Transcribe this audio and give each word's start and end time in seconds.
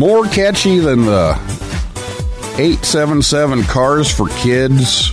More 0.00 0.24
catchy 0.24 0.78
than 0.78 1.04
the 1.04 1.32
877 2.56 3.64
Cars 3.64 4.10
for 4.10 4.30
Kids 4.30 5.12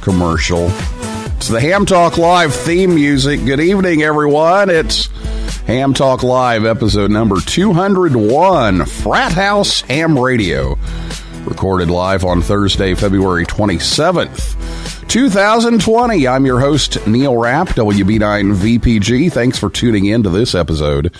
commercial. 0.00 0.68
It's 1.34 1.48
the 1.48 1.60
Ham 1.60 1.84
Talk 1.84 2.18
Live 2.18 2.54
theme 2.54 2.94
music. 2.94 3.44
Good 3.44 3.58
evening, 3.58 4.04
everyone. 4.04 4.70
It's 4.70 5.06
Ham 5.66 5.92
Talk 5.92 6.22
Live, 6.22 6.64
episode 6.64 7.10
number 7.10 7.40
201, 7.40 8.84
Frat 8.84 9.32
House 9.32 9.80
Ham 9.80 10.16
Radio. 10.16 10.78
Recorded 11.44 11.90
live 11.90 12.24
on 12.24 12.40
Thursday, 12.40 12.94
February 12.94 13.44
27th, 13.44 15.08
2020. 15.08 16.28
I'm 16.28 16.46
your 16.46 16.60
host, 16.60 17.04
Neil 17.08 17.36
Rapp, 17.36 17.70
WB9VPG. 17.70 19.32
Thanks 19.32 19.58
for 19.58 19.68
tuning 19.68 20.04
in 20.04 20.22
to 20.22 20.30
this 20.30 20.54
episode 20.54 21.12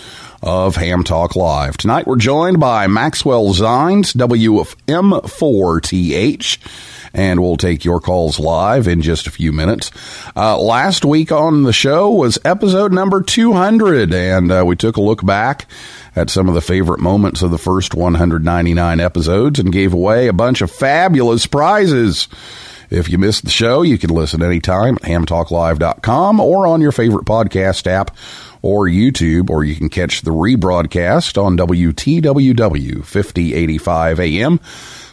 of 0.43 0.77
Ham 0.77 1.05
Talk 1.05 1.37
Live. 1.37 1.77
Tonight 1.77 2.07
we're 2.07 2.17
joined 2.17 2.59
by 2.61 2.87
Maxwell 2.87 3.53
Zines, 3.55 4.15
WM4TH, 4.15 6.59
and 7.13 7.41
we'll 7.41 7.57
take 7.57 7.85
your 7.85 7.99
calls 8.01 8.39
live 8.39 8.87
in 8.87 9.03
just 9.03 9.27
a 9.27 9.33
few 9.33 9.53
minutes. 9.53 9.91
Uh, 10.37 10.57
last 10.61 11.05
week 11.05 11.33
on 11.33 11.65
the 11.65 11.73
show 11.73 12.09
was 12.11 12.39
episode 12.45 12.93
number 12.93 13.21
200, 13.23 14.15
and 14.15 14.53
uh, 14.53 14.63
we 14.67 14.77
took 14.77 14.97
a 14.97 15.03
look 15.03 15.25
back 15.25 15.67
at 16.15 16.31
some 16.31 16.49
of 16.49 16.55
the 16.55 16.61
favorite 16.61 17.01
moments 17.01 17.43
of 17.43 17.51
the 17.51 17.59
first 17.59 17.95
199 17.95 19.01
episodes 19.01 19.59
and 19.59 19.73
gave 19.73 19.93
away 19.93 20.29
a 20.29 20.33
bunch 20.33 20.61
of 20.61 20.71
fabulous 20.71 21.47
prizes. 21.47 22.29
If 22.91 23.11
you 23.11 23.19
missed 23.19 23.45
the 23.45 23.51
show, 23.51 23.83
you 23.83 23.99
can 23.99 24.11
listen 24.11 24.43
anytime 24.43 24.95
at 24.97 25.03
hamtalklive.com 25.03 26.41
or 26.41 26.67
on 26.67 26.81
your 26.81 26.93
favorite 26.93 27.27
podcast 27.27 27.87
app 27.87 28.17
or 28.63 28.87
YouTube, 28.87 29.51
or 29.51 29.65
you 29.65 29.75
can 29.75 29.89
catch 29.89 30.23
the 30.23 30.31
rebroadcast 30.31 31.43
on 31.43 31.57
WTWW 31.57 33.05
5085 33.05 34.21
AM. 34.21 34.61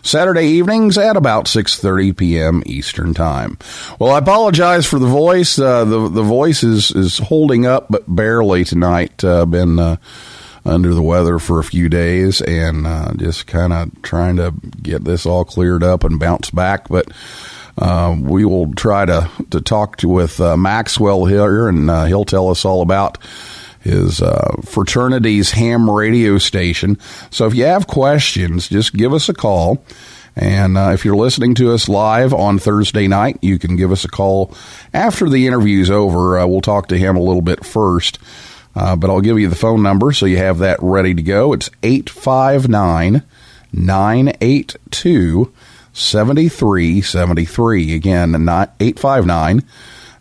Saturday 0.06 0.46
evenings 0.46 1.00
at 1.00 1.18
about 1.18 1.46
6:30 1.46 2.16
p.m. 2.16 2.64
Eastern 2.68 3.16
Time. 3.16 3.58
Well, 4.00 4.12
I 4.12 4.20
apologize 4.20 4.86
for 4.86 5.00
the 5.00 5.08
voice. 5.08 5.58
Uh, 5.58 5.84
the 5.84 6.08
the 6.10 6.24
voice 6.24 6.64
is 6.64 6.92
is 6.92 7.18
holding 7.18 7.66
up, 7.66 7.88
but 7.90 8.04
barely 8.08 8.64
tonight. 8.64 9.24
Uh, 9.24 9.48
been 9.48 9.80
uh, 9.80 9.98
under 10.64 10.94
the 10.94 11.02
weather 11.02 11.40
for 11.40 11.60
a 11.60 11.64
few 11.64 11.90
days, 11.90 12.40
and 12.42 12.86
uh, 12.86 13.14
just 13.16 13.48
kind 13.48 13.74
of 13.74 14.02
trying 14.04 14.36
to 14.38 14.54
get 14.82 15.04
this 15.04 15.26
all 15.26 15.44
cleared 15.44 15.84
up 15.84 16.04
and 16.04 16.20
bounce 16.20 16.52
back. 16.52 16.88
But 16.88 17.08
uh, 17.78 18.16
we 18.20 18.46
will 18.46 18.74
try 18.74 19.06
to 19.06 19.30
to 19.52 19.62
talk 19.62 19.98
to, 19.98 20.08
with 20.08 20.40
uh, 20.40 20.56
Maxwell 20.58 21.26
here, 21.26 21.68
and 21.68 21.90
uh, 21.90 22.06
he'll 22.06 22.26
tell 22.26 22.50
us 22.50 22.66
all 22.66 22.82
about 22.82 23.18
his 23.82 24.22
uh, 24.22 24.56
fraternity's 24.64 25.52
ham 25.52 25.90
radio 25.90 26.38
station. 26.38 26.98
So 27.30 27.46
if 27.46 27.54
you 27.54 27.66
have 27.66 27.86
questions, 27.86 28.68
just 28.68 28.94
give 28.94 29.14
us 29.14 29.30
a 29.30 29.34
call. 29.34 29.84
And 30.36 30.78
uh, 30.78 30.92
if 30.94 31.06
you're 31.06 31.16
listening 31.16 31.56
to 31.56 31.72
us 31.72 31.88
live 31.88 32.34
on 32.34 32.60
Thursday 32.60 33.08
night, 33.08 33.38
you 33.42 33.58
can 33.58 33.78
give 33.78 33.92
us 33.92 34.04
a 34.04 34.10
call 34.10 34.54
after 34.94 35.30
the 35.30 35.48
interview's 35.48 35.90
over. 35.90 36.38
Uh, 36.38 36.48
we'll 36.48 36.62
talk 36.62 36.88
to 36.88 36.98
him 36.98 37.16
a 37.16 37.22
little 37.22 37.44
bit 37.44 37.64
first. 37.64 38.20
Uh, 38.76 38.96
but 38.96 39.10
I'll 39.10 39.22
give 39.22 39.40
you 39.40 39.48
the 39.48 39.56
phone 39.56 39.82
number 39.82 40.12
so 40.12 40.26
you 40.26 40.38
have 40.38 40.58
that 40.58 40.80
ready 40.82 41.14
to 41.14 41.22
go. 41.22 41.54
It's 41.54 41.70
859 41.82 43.24
982 43.72 45.54
7373. 45.96 47.96
Again, 47.96 48.36
859 48.36 49.64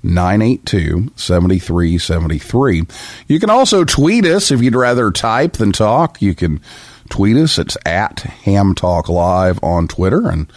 982 0.02 1.12
7373. 1.16 2.86
You 3.26 3.40
can 3.40 3.50
also 3.50 3.84
tweet 3.84 4.24
us 4.24 4.50
if 4.50 4.62
you'd 4.62 4.76
rather 4.76 5.10
type 5.10 5.54
than 5.54 5.72
talk. 5.72 6.22
You 6.22 6.34
can 6.34 6.60
tweet 7.08 7.36
us. 7.36 7.58
It's 7.58 7.76
at 7.84 8.20
Ham 8.20 8.74
Talk 8.74 9.08
Live 9.08 9.58
on 9.62 9.88
Twitter. 9.88 10.28
And 10.28 10.52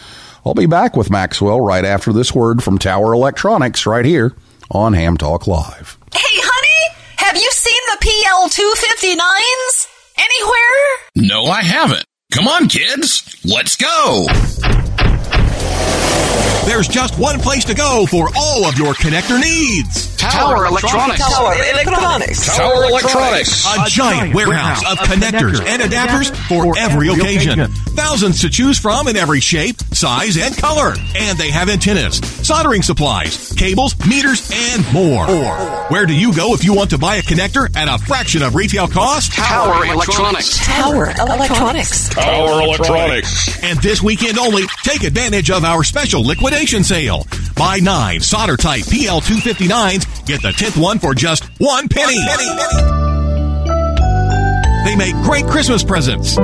I'll 0.45 0.53
be 0.53 0.65
back 0.65 0.95
with 0.95 1.09
Maxwell 1.09 1.61
right 1.61 1.85
after 1.85 2.13
this 2.13 2.33
word 2.33 2.61
from 2.61 2.77
Tower 2.77 3.13
Electronics 3.13 3.85
right 3.85 4.05
here 4.05 4.35
on 4.69 4.93
Ham 4.93 5.17
Talk 5.17 5.47
Live. 5.47 5.97
Hey, 6.13 6.19
honey, 6.21 6.95
have 7.17 7.37
you 7.37 7.49
seen 7.51 7.81
the 7.87 7.97
PL 8.01 8.49
259s 8.49 9.87
anywhere? 10.17 10.97
No, 11.15 11.45
I 11.45 11.63
haven't. 11.63 12.03
Come 12.31 12.47
on, 12.47 12.67
kids. 12.67 13.37
Let's 13.45 13.75
go. 13.77 14.27
Thank 16.19 16.41
you. 16.41 16.46
There's 16.67 16.89
just 16.89 17.17
one 17.17 17.39
place 17.39 17.63
to 17.63 17.73
go 17.73 18.05
for 18.07 18.29
all 18.35 18.65
of 18.65 18.77
your 18.77 18.93
connector 18.93 19.39
needs. 19.39 20.13
Tower 20.17 20.65
Electronics. 20.65 21.21
Tower 21.21 21.53
Electronics. 21.53 22.57
Tower 22.57 22.83
Electronics. 22.83 23.65
A 23.65 23.85
giant 23.87 24.35
warehouse 24.35 24.83
of 24.91 24.97
connectors 24.97 25.61
and 25.65 25.81
adapters 25.81 26.35
for 26.49 26.77
every 26.77 27.07
occasion. 27.07 27.71
Thousands 27.95 28.41
to 28.41 28.49
choose 28.49 28.77
from 28.77 29.07
in 29.07 29.15
every 29.15 29.39
shape, 29.39 29.79
size, 29.93 30.37
and 30.37 30.57
color. 30.57 30.93
And 31.15 31.37
they 31.37 31.51
have 31.51 31.69
antennas, 31.69 32.17
soldering 32.45 32.81
supplies, 32.81 33.53
cables, 33.53 33.97
meters, 34.05 34.51
and 34.53 34.93
more. 34.93 35.25
Where 35.87 36.05
do 36.05 36.13
you 36.13 36.35
go 36.35 36.53
if 36.53 36.65
you 36.65 36.73
want 36.73 36.89
to 36.89 36.97
buy 36.97 37.15
a 37.15 37.21
connector 37.21 37.73
at 37.77 37.87
a 37.87 37.97
fraction 38.03 38.43
of 38.43 38.55
retail 38.55 38.89
cost? 38.89 39.31
Tower 39.31 39.85
Electronics. 39.85 40.65
Tower 40.65 41.11
Electronics. 41.17 42.09
Tower 42.09 42.61
Electronics. 42.61 43.63
And 43.63 43.79
this 43.79 44.03
weekend 44.03 44.37
only, 44.37 44.63
take 44.83 45.03
advantage 45.03 45.49
of 45.49 45.63
our 45.63 45.85
special 45.85 46.23
liquidation 46.23 46.56
sale. 46.65 47.25
Buy 47.55 47.77
nine 47.79 48.19
solder 48.19 48.57
type 48.57 48.83
PL259s, 48.85 50.25
get 50.25 50.41
the 50.41 50.49
10th 50.49 50.81
one 50.81 50.97
for 50.97 51.13
just 51.13 51.43
one 51.59 51.87
penny. 51.87 52.17
They 54.85 54.95
make 54.95 55.13
great 55.23 55.45
Christmas 55.45 55.83
presents. 55.83 56.37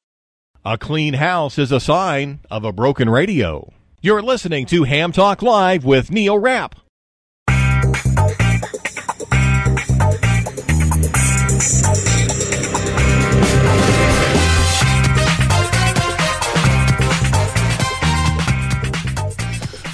A 0.65 0.77
clean 0.77 1.15
house 1.15 1.57
is 1.59 1.73
a 1.73 1.81
sign 1.81 2.41
of 2.51 2.65
a 2.65 2.73
broken 2.73 3.09
radio. 3.09 3.73
You're 4.01 4.23
listening 4.23 4.67
to 4.67 4.85
Ham 4.85 5.13
Talk 5.13 5.41
Live 5.43 5.85
with 5.85 6.11
Neil 6.11 6.39
Rapp. 6.39 6.75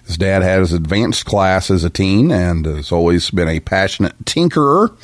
His 0.06 0.18
dad 0.18 0.42
had 0.42 0.59
his 0.59 0.74
advanced 0.74 1.25
class 1.25 1.71
as 1.71 1.83
a 1.83 1.89
teen 1.89 2.31
and 2.31 2.65
has 2.65 2.92
always 2.92 3.30
been 3.30 3.48
a 3.48 3.59
passionate 3.59 4.18
tinkerer 4.25 4.95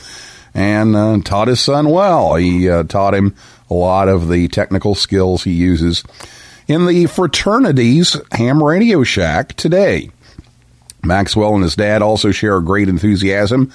and 0.53 0.95
uh, 0.95 1.19
taught 1.23 1.47
his 1.47 1.59
son 1.59 1.89
well. 1.89 2.35
He 2.35 2.69
uh, 2.69 2.83
taught 2.83 3.13
him 3.13 3.35
a 3.69 3.73
lot 3.73 4.07
of 4.09 4.29
the 4.29 4.47
technical 4.47 4.95
skills 4.95 5.43
he 5.43 5.51
uses 5.51 6.03
in 6.67 6.85
the 6.85 7.05
fraternity's 7.05 8.17
ham 8.31 8.61
radio 8.61 9.03
shack 9.03 9.53
today. 9.53 10.09
Maxwell 11.03 11.55
and 11.55 11.63
his 11.63 11.75
dad 11.75 12.01
also 12.01 12.31
share 12.31 12.57
a 12.57 12.63
great 12.63 12.89
enthusiasm 12.89 13.67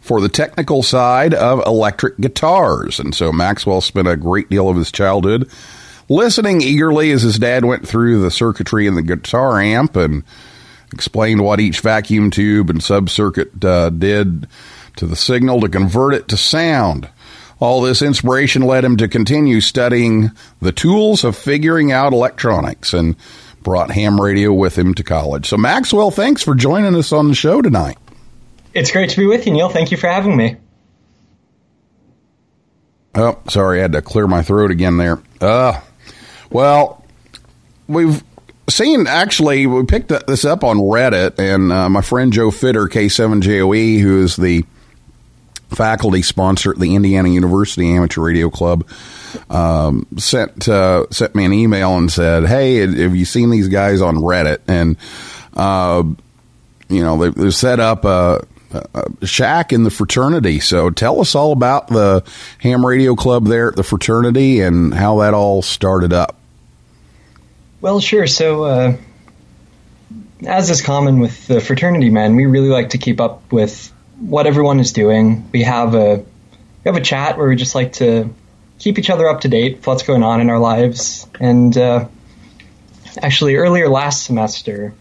for 0.00 0.20
the 0.20 0.28
technical 0.28 0.82
side 0.82 1.34
of 1.34 1.62
electric 1.66 2.18
guitars. 2.18 2.98
And 2.98 3.14
so 3.14 3.32
Maxwell 3.32 3.80
spent 3.80 4.08
a 4.08 4.16
great 4.16 4.48
deal 4.48 4.70
of 4.70 4.76
his 4.76 4.90
childhood 4.90 5.50
listening 6.08 6.62
eagerly 6.62 7.10
as 7.10 7.22
his 7.22 7.38
dad 7.38 7.64
went 7.64 7.86
through 7.86 8.22
the 8.22 8.30
circuitry 8.30 8.86
in 8.86 8.94
the 8.94 9.02
guitar 9.02 9.60
amp 9.60 9.96
and 9.96 10.24
explained 10.92 11.42
what 11.42 11.60
each 11.60 11.80
vacuum 11.80 12.30
tube 12.30 12.70
and 12.70 12.80
subcircuit 12.80 13.64
uh, 13.64 13.90
did 13.90 14.46
to 14.96 15.06
the 15.06 15.16
signal 15.16 15.60
to 15.60 15.68
convert 15.68 16.14
it 16.14 16.28
to 16.28 16.36
sound. 16.36 17.08
All 17.60 17.80
this 17.80 18.02
inspiration 18.02 18.62
led 18.62 18.84
him 18.84 18.96
to 18.98 19.08
continue 19.08 19.60
studying 19.60 20.30
the 20.60 20.72
tools 20.72 21.24
of 21.24 21.36
figuring 21.36 21.90
out 21.90 22.12
electronics 22.12 22.94
and 22.94 23.16
brought 23.62 23.90
ham 23.90 24.20
radio 24.20 24.52
with 24.52 24.78
him 24.78 24.94
to 24.94 25.02
college. 25.02 25.48
So, 25.48 25.56
Maxwell, 25.56 26.10
thanks 26.10 26.42
for 26.42 26.54
joining 26.54 26.94
us 26.94 27.12
on 27.12 27.28
the 27.28 27.34
show 27.34 27.60
tonight. 27.60 27.98
It's 28.74 28.92
great 28.92 29.10
to 29.10 29.16
be 29.16 29.26
with 29.26 29.46
you, 29.46 29.52
Neil. 29.52 29.68
Thank 29.68 29.90
you 29.90 29.96
for 29.96 30.06
having 30.06 30.36
me. 30.36 30.56
Oh, 33.14 33.38
sorry, 33.48 33.78
I 33.78 33.82
had 33.82 33.92
to 33.92 34.02
clear 34.02 34.28
my 34.28 34.42
throat 34.42 34.70
again 34.70 34.96
there. 34.96 35.20
Uh, 35.40 35.80
well, 36.50 37.04
we've 37.88 38.22
seen 38.68 39.06
actually, 39.06 39.66
we 39.66 39.84
picked 39.84 40.08
this 40.26 40.44
up 40.44 40.64
on 40.64 40.78
Reddit, 40.78 41.38
and 41.38 41.72
uh, 41.72 41.88
my 41.88 42.02
friend 42.02 42.32
Joe 42.32 42.50
Fitter, 42.50 42.86
K7JOE, 42.86 43.76
E, 43.76 43.98
who 43.98 44.22
is 44.22 44.36
the 44.36 44.64
faculty 45.70 46.22
sponsor 46.22 46.70
at 46.72 46.78
the 46.78 46.94
Indiana 46.94 47.28
University 47.28 47.90
Amateur 47.90 48.22
Radio 48.22 48.50
Club, 48.50 48.86
um, 49.50 50.06
sent 50.16 50.68
uh, 50.68 51.06
sent 51.10 51.34
me 51.34 51.44
an 51.44 51.52
email 51.52 51.96
and 51.96 52.10
said, 52.10 52.46
"Hey, 52.46 52.76
have 52.76 53.16
you 53.16 53.24
seen 53.24 53.50
these 53.50 53.68
guys 53.68 54.00
on 54.00 54.16
Reddit?" 54.16 54.58
And 54.66 54.96
uh, 55.54 56.04
you 56.88 57.02
know, 57.02 57.18
they, 57.18 57.30
they 57.30 57.50
set 57.50 57.80
up 57.80 58.04
a, 58.04 58.46
a 58.72 59.26
shack 59.26 59.72
in 59.72 59.84
the 59.84 59.90
fraternity. 59.90 60.60
So 60.60 60.90
tell 60.90 61.20
us 61.20 61.34
all 61.34 61.52
about 61.52 61.88
the 61.88 62.24
Ham 62.58 62.84
Radio 62.84 63.14
Club 63.14 63.46
there 63.46 63.68
at 63.68 63.76
the 63.76 63.82
fraternity 63.82 64.60
and 64.60 64.92
how 64.94 65.20
that 65.20 65.34
all 65.34 65.62
started 65.62 66.12
up. 66.12 66.37
Well, 67.80 68.00
sure. 68.00 68.26
So, 68.26 68.64
uh, 68.64 68.96
as 70.44 70.70
is 70.70 70.82
common 70.82 71.20
with 71.20 71.46
the 71.46 71.60
fraternity 71.60 72.10
men, 72.10 72.34
we 72.34 72.46
really 72.46 72.68
like 72.68 72.90
to 72.90 72.98
keep 72.98 73.20
up 73.20 73.52
with 73.52 73.92
what 74.18 74.46
everyone 74.46 74.80
is 74.80 74.92
doing. 74.92 75.48
We 75.52 75.62
have 75.62 75.94
a 75.94 76.16
we 76.16 76.24
have 76.84 76.96
a 76.96 77.00
chat 77.00 77.38
where 77.38 77.48
we 77.48 77.54
just 77.54 77.74
like 77.74 77.94
to 77.94 78.30
keep 78.78 78.98
each 78.98 79.10
other 79.10 79.28
up 79.28 79.42
to 79.42 79.48
date 79.48 79.76
with 79.76 79.86
what's 79.86 80.02
going 80.02 80.24
on 80.24 80.40
in 80.40 80.50
our 80.50 80.58
lives. 80.58 81.26
And 81.38 81.76
uh, 81.76 82.08
actually, 83.22 83.56
earlier 83.56 83.88
last 83.88 84.24
semester, 84.24 84.92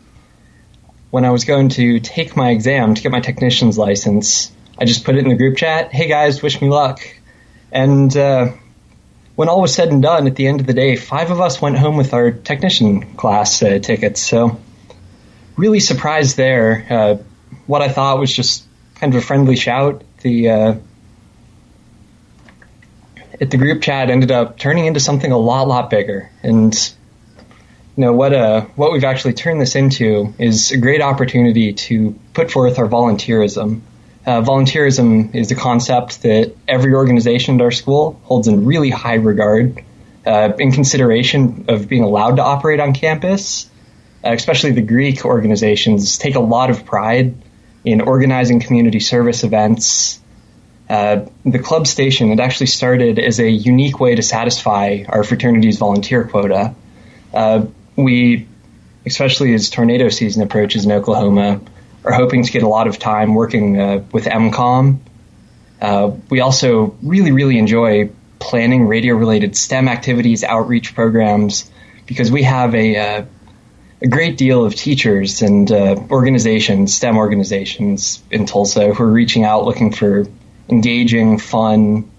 when 1.10 1.26
I 1.26 1.32
was 1.32 1.46
going 1.46 1.70
to 1.70 2.00
take 2.00 2.36
my 2.36 2.52
exam 2.52 2.94
to 2.94 3.02
get 3.02 3.12
my 3.12 3.22
technician's 3.22 3.78
license, 3.78 4.52
I 4.78 4.86
just 4.86 5.04
put 5.04 5.16
it 5.16 5.20
in 5.20 5.30
the 5.30 5.36
group 5.36 5.58
chat. 5.58 5.92
Hey 5.92 6.08
guys, 6.08 6.44
wish 6.44 6.62
me 6.62 6.70
luck. 6.70 7.00
And 7.72 8.16
uh, 8.16 8.52
when 9.38 9.50
all 9.50 9.62
was 9.62 9.72
said 9.72 9.90
and 9.90 10.02
done, 10.02 10.26
at 10.26 10.36
the 10.36 10.48
end 10.48 10.62
of 10.62 10.66
the 10.66 10.74
day, 10.74 10.96
five 10.96 11.30
of 11.30 11.40
us 11.40 11.62
went 11.62 11.78
home 11.78 11.96
with 11.96 12.12
our 12.16 12.32
technician 12.32 13.14
class 13.16 13.62
uh, 13.62 13.78
tickets. 13.78 14.20
So, 14.20 14.60
really 15.56 15.80
surprised 15.80 16.36
there. 16.36 16.88
Uh, 16.90 17.18
what 17.68 17.84
I 17.84 17.88
thought 17.88 18.18
was 18.20 18.34
just 18.34 18.66
kind 18.96 19.14
of 19.14 19.22
a 19.22 19.24
friendly 19.24 19.56
shout. 19.56 20.04
The 20.22 20.50
uh, 20.50 20.76
at 23.40 23.52
the 23.52 23.58
group 23.58 23.84
chat 23.84 24.10
ended 24.10 24.32
up 24.32 24.58
turning 24.58 24.88
into 24.88 25.00
something 25.00 25.32
a 25.32 25.38
lot, 25.38 25.68
lot 25.68 25.92
bigger. 25.92 26.32
And 26.42 26.74
you 27.96 28.06
know 28.06 28.14
what? 28.14 28.34
Uh, 28.34 28.62
what 28.76 28.92
we've 28.92 29.04
actually 29.04 29.34
turned 29.34 29.62
this 29.62 29.76
into 29.76 30.34
is 30.40 30.72
a 30.72 30.78
great 30.78 31.04
opportunity 31.04 31.74
to 31.74 32.20
put 32.34 32.50
forth 32.50 32.80
our 32.80 32.88
volunteerism. 32.88 33.82
Uh, 34.28 34.42
volunteerism 34.42 35.34
is 35.34 35.52
a 35.52 35.56
concept 35.56 36.22
that 36.24 36.54
every 36.68 36.94
organization 36.94 37.56
at 37.56 37.62
our 37.62 37.72
school 37.72 38.20
holds 38.24 38.50
in 38.50 38.66
really 38.66 38.90
high 38.90 39.14
regard 39.14 39.82
uh, 40.26 40.52
in 40.60 40.74
consideration 40.74 41.64
of 41.70 41.88
being 41.88 42.04
allowed 42.04 42.36
to 42.36 42.44
operate 42.44 42.82
on 42.82 42.94
campus. 42.94 43.70
Uh, 44.26 44.34
especially 44.34 44.72
the 44.72 44.82
Greek 44.82 45.24
organizations 45.24 46.18
take 46.18 46.36
a 46.36 46.42
lot 46.42 46.70
of 46.70 46.84
pride 46.84 47.36
in 47.86 48.02
organizing 48.02 48.60
community 48.60 49.00
service 49.00 49.46
events. 49.46 50.20
Uh, 50.90 51.26
the 51.46 51.60
club 51.60 51.88
station 51.88 52.30
it 52.32 52.42
actually 52.42 52.68
started 52.68 53.20
as 53.20 53.40
a 53.40 53.50
unique 53.50 54.02
way 54.02 54.16
to 54.16 54.22
satisfy 54.22 55.04
our 55.08 55.24
fraternity's 55.24 55.78
volunteer 55.78 56.26
quota. 56.26 56.76
Uh, 57.34 57.66
we, 57.96 58.46
especially 59.06 59.54
as 59.54 59.70
tornado 59.70 60.10
season 60.10 60.42
approaches 60.44 60.86
in 60.86 60.92
Oklahoma, 60.92 61.62
are 62.04 62.14
hoping 62.14 62.44
to 62.44 62.52
get 62.52 62.64
a 62.64 62.68
lot 62.68 62.88
of 62.88 63.00
time 63.00 63.36
working 63.36 63.80
uh, 63.80 64.04
with 64.12 64.26
EmComm. 64.26 65.00
Uh, 65.82 66.12
we 66.30 66.40
also 66.40 66.96
really, 67.02 67.32
really 67.32 67.58
enjoy 67.58 68.10
planning 68.40 68.88
radio 68.88 69.16
related 69.16 69.56
STEM 69.56 69.88
activities, 69.88 70.44
outreach 70.44 70.96
programs, 70.96 71.70
because 72.06 72.32
we 72.32 72.44
have 72.44 72.74
a, 72.76 72.98
uh, 72.98 73.26
a 74.02 74.08
great 74.08 74.38
deal 74.38 74.66
of 74.66 74.76
teachers 74.76 75.42
and 75.42 75.72
uh, 75.72 75.96
organizations, 76.10 76.96
STEM 76.96 77.18
organizations 77.18 78.24
in 78.32 78.46
Tulsa, 78.46 78.94
who 78.94 79.04
are 79.04 79.12
reaching 79.12 79.44
out 79.44 79.66
looking 79.66 79.92
for 79.92 80.26
engaging, 80.70 81.40
fun 81.40 82.10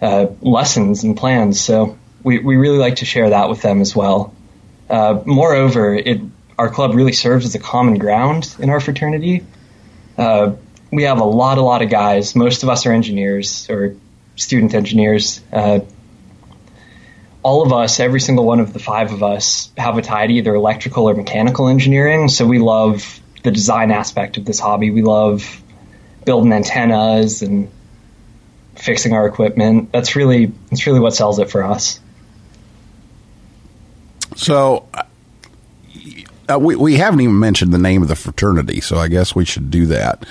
uh, 0.00 0.26
lessons 0.40 1.04
and 1.04 1.16
plans. 1.16 1.60
So 1.60 1.98
we, 2.22 2.38
we 2.38 2.56
really 2.56 2.78
like 2.78 2.96
to 2.96 3.04
share 3.04 3.30
that 3.30 3.48
with 3.48 3.62
them 3.62 3.80
as 3.80 3.94
well. 3.94 4.34
Uh, 4.88 5.22
moreover, 5.26 5.94
it 5.94 6.20
our 6.58 6.68
club 6.68 6.94
really 6.94 7.12
serves 7.12 7.46
as 7.46 7.54
a 7.54 7.58
common 7.58 7.98
ground 7.98 8.54
in 8.58 8.68
our 8.68 8.80
fraternity. 8.80 9.46
Uh, 10.16 10.56
we 10.90 11.04
have 11.04 11.20
a 11.20 11.24
lot, 11.24 11.58
a 11.58 11.62
lot 11.62 11.82
of 11.82 11.90
guys. 11.90 12.34
Most 12.34 12.62
of 12.64 12.68
us 12.68 12.84
are 12.86 12.92
engineers 12.92 13.68
or 13.70 13.94
student 14.36 14.74
engineers. 14.74 15.40
Uh, 15.52 15.80
all 17.42 17.62
of 17.64 17.72
us, 17.72 18.00
every 18.00 18.20
single 18.20 18.44
one 18.44 18.58
of 18.58 18.72
the 18.72 18.80
five 18.80 19.12
of 19.12 19.22
us, 19.22 19.70
have 19.76 19.96
a 19.96 20.02
tie 20.02 20.26
to 20.26 20.32
either 20.32 20.54
electrical 20.54 21.08
or 21.08 21.14
mechanical 21.14 21.68
engineering. 21.68 22.28
So 22.28 22.46
we 22.46 22.58
love 22.58 23.20
the 23.44 23.52
design 23.52 23.92
aspect 23.92 24.36
of 24.36 24.44
this 24.44 24.58
hobby. 24.58 24.90
We 24.90 25.02
love 25.02 25.62
building 26.24 26.52
antennas 26.52 27.42
and 27.42 27.70
fixing 28.74 29.12
our 29.12 29.26
equipment. 29.26 29.92
That's 29.92 30.16
really 30.16 30.52
that's 30.70 30.86
really 30.86 31.00
what 31.00 31.14
sells 31.14 31.38
it 31.38 31.50
for 31.50 31.62
us. 31.62 32.00
So 34.36 34.88
uh, 36.50 36.58
we 36.58 36.76
we 36.76 36.96
haven't 36.96 37.20
even 37.20 37.38
mentioned 37.38 37.72
the 37.72 37.78
name 37.78 38.02
of 38.02 38.08
the 38.08 38.16
fraternity, 38.16 38.80
so 38.80 38.98
I 38.98 39.08
guess 39.08 39.34
we 39.34 39.44
should 39.44 39.70
do 39.70 39.86
that. 39.86 40.24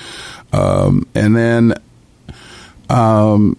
Um, 0.53 1.07
and 1.13 1.35
then 1.35 1.73
um, 2.89 3.55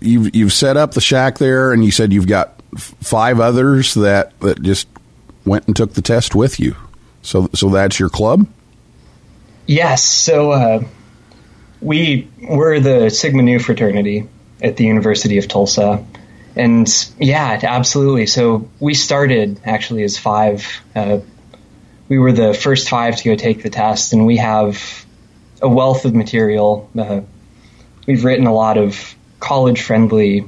you've 0.00 0.34
you've 0.34 0.52
set 0.52 0.76
up 0.76 0.92
the 0.92 1.00
shack 1.00 1.38
there, 1.38 1.72
and 1.72 1.84
you 1.84 1.90
said 1.90 2.12
you've 2.12 2.28
got 2.28 2.60
f- 2.74 2.94
five 3.00 3.40
others 3.40 3.94
that 3.94 4.38
that 4.40 4.62
just 4.62 4.88
went 5.44 5.66
and 5.66 5.76
took 5.76 5.94
the 5.94 6.02
test 6.02 6.34
with 6.34 6.60
you. 6.60 6.76
So 7.22 7.48
so 7.54 7.68
that's 7.70 7.98
your 7.98 8.10
club. 8.10 8.46
Yes. 9.66 10.04
So 10.04 10.52
uh, 10.52 10.84
we 11.80 12.28
we're 12.42 12.80
the 12.80 13.10
Sigma 13.10 13.42
Nu 13.42 13.58
fraternity 13.58 14.28
at 14.62 14.76
the 14.76 14.84
University 14.84 15.38
of 15.38 15.48
Tulsa, 15.48 16.04
and 16.56 17.12
yeah, 17.18 17.58
absolutely. 17.62 18.26
So 18.26 18.68
we 18.80 18.94
started 18.94 19.60
actually 19.64 20.02
as 20.02 20.18
five. 20.18 20.66
Uh, 20.94 21.20
we 22.08 22.18
were 22.18 22.32
the 22.32 22.54
first 22.54 22.88
five 22.88 23.16
to 23.16 23.24
go 23.24 23.36
take 23.36 23.62
the 23.62 23.70
test, 23.70 24.12
and 24.12 24.26
we 24.26 24.36
have 24.36 25.06
a 25.62 25.68
wealth 25.68 26.04
of 26.04 26.14
material. 26.14 26.90
Uh, 26.98 27.22
we've 28.06 28.24
written 28.24 28.46
a 28.46 28.54
lot 28.54 28.76
of 28.76 29.14
college-friendly 29.40 30.44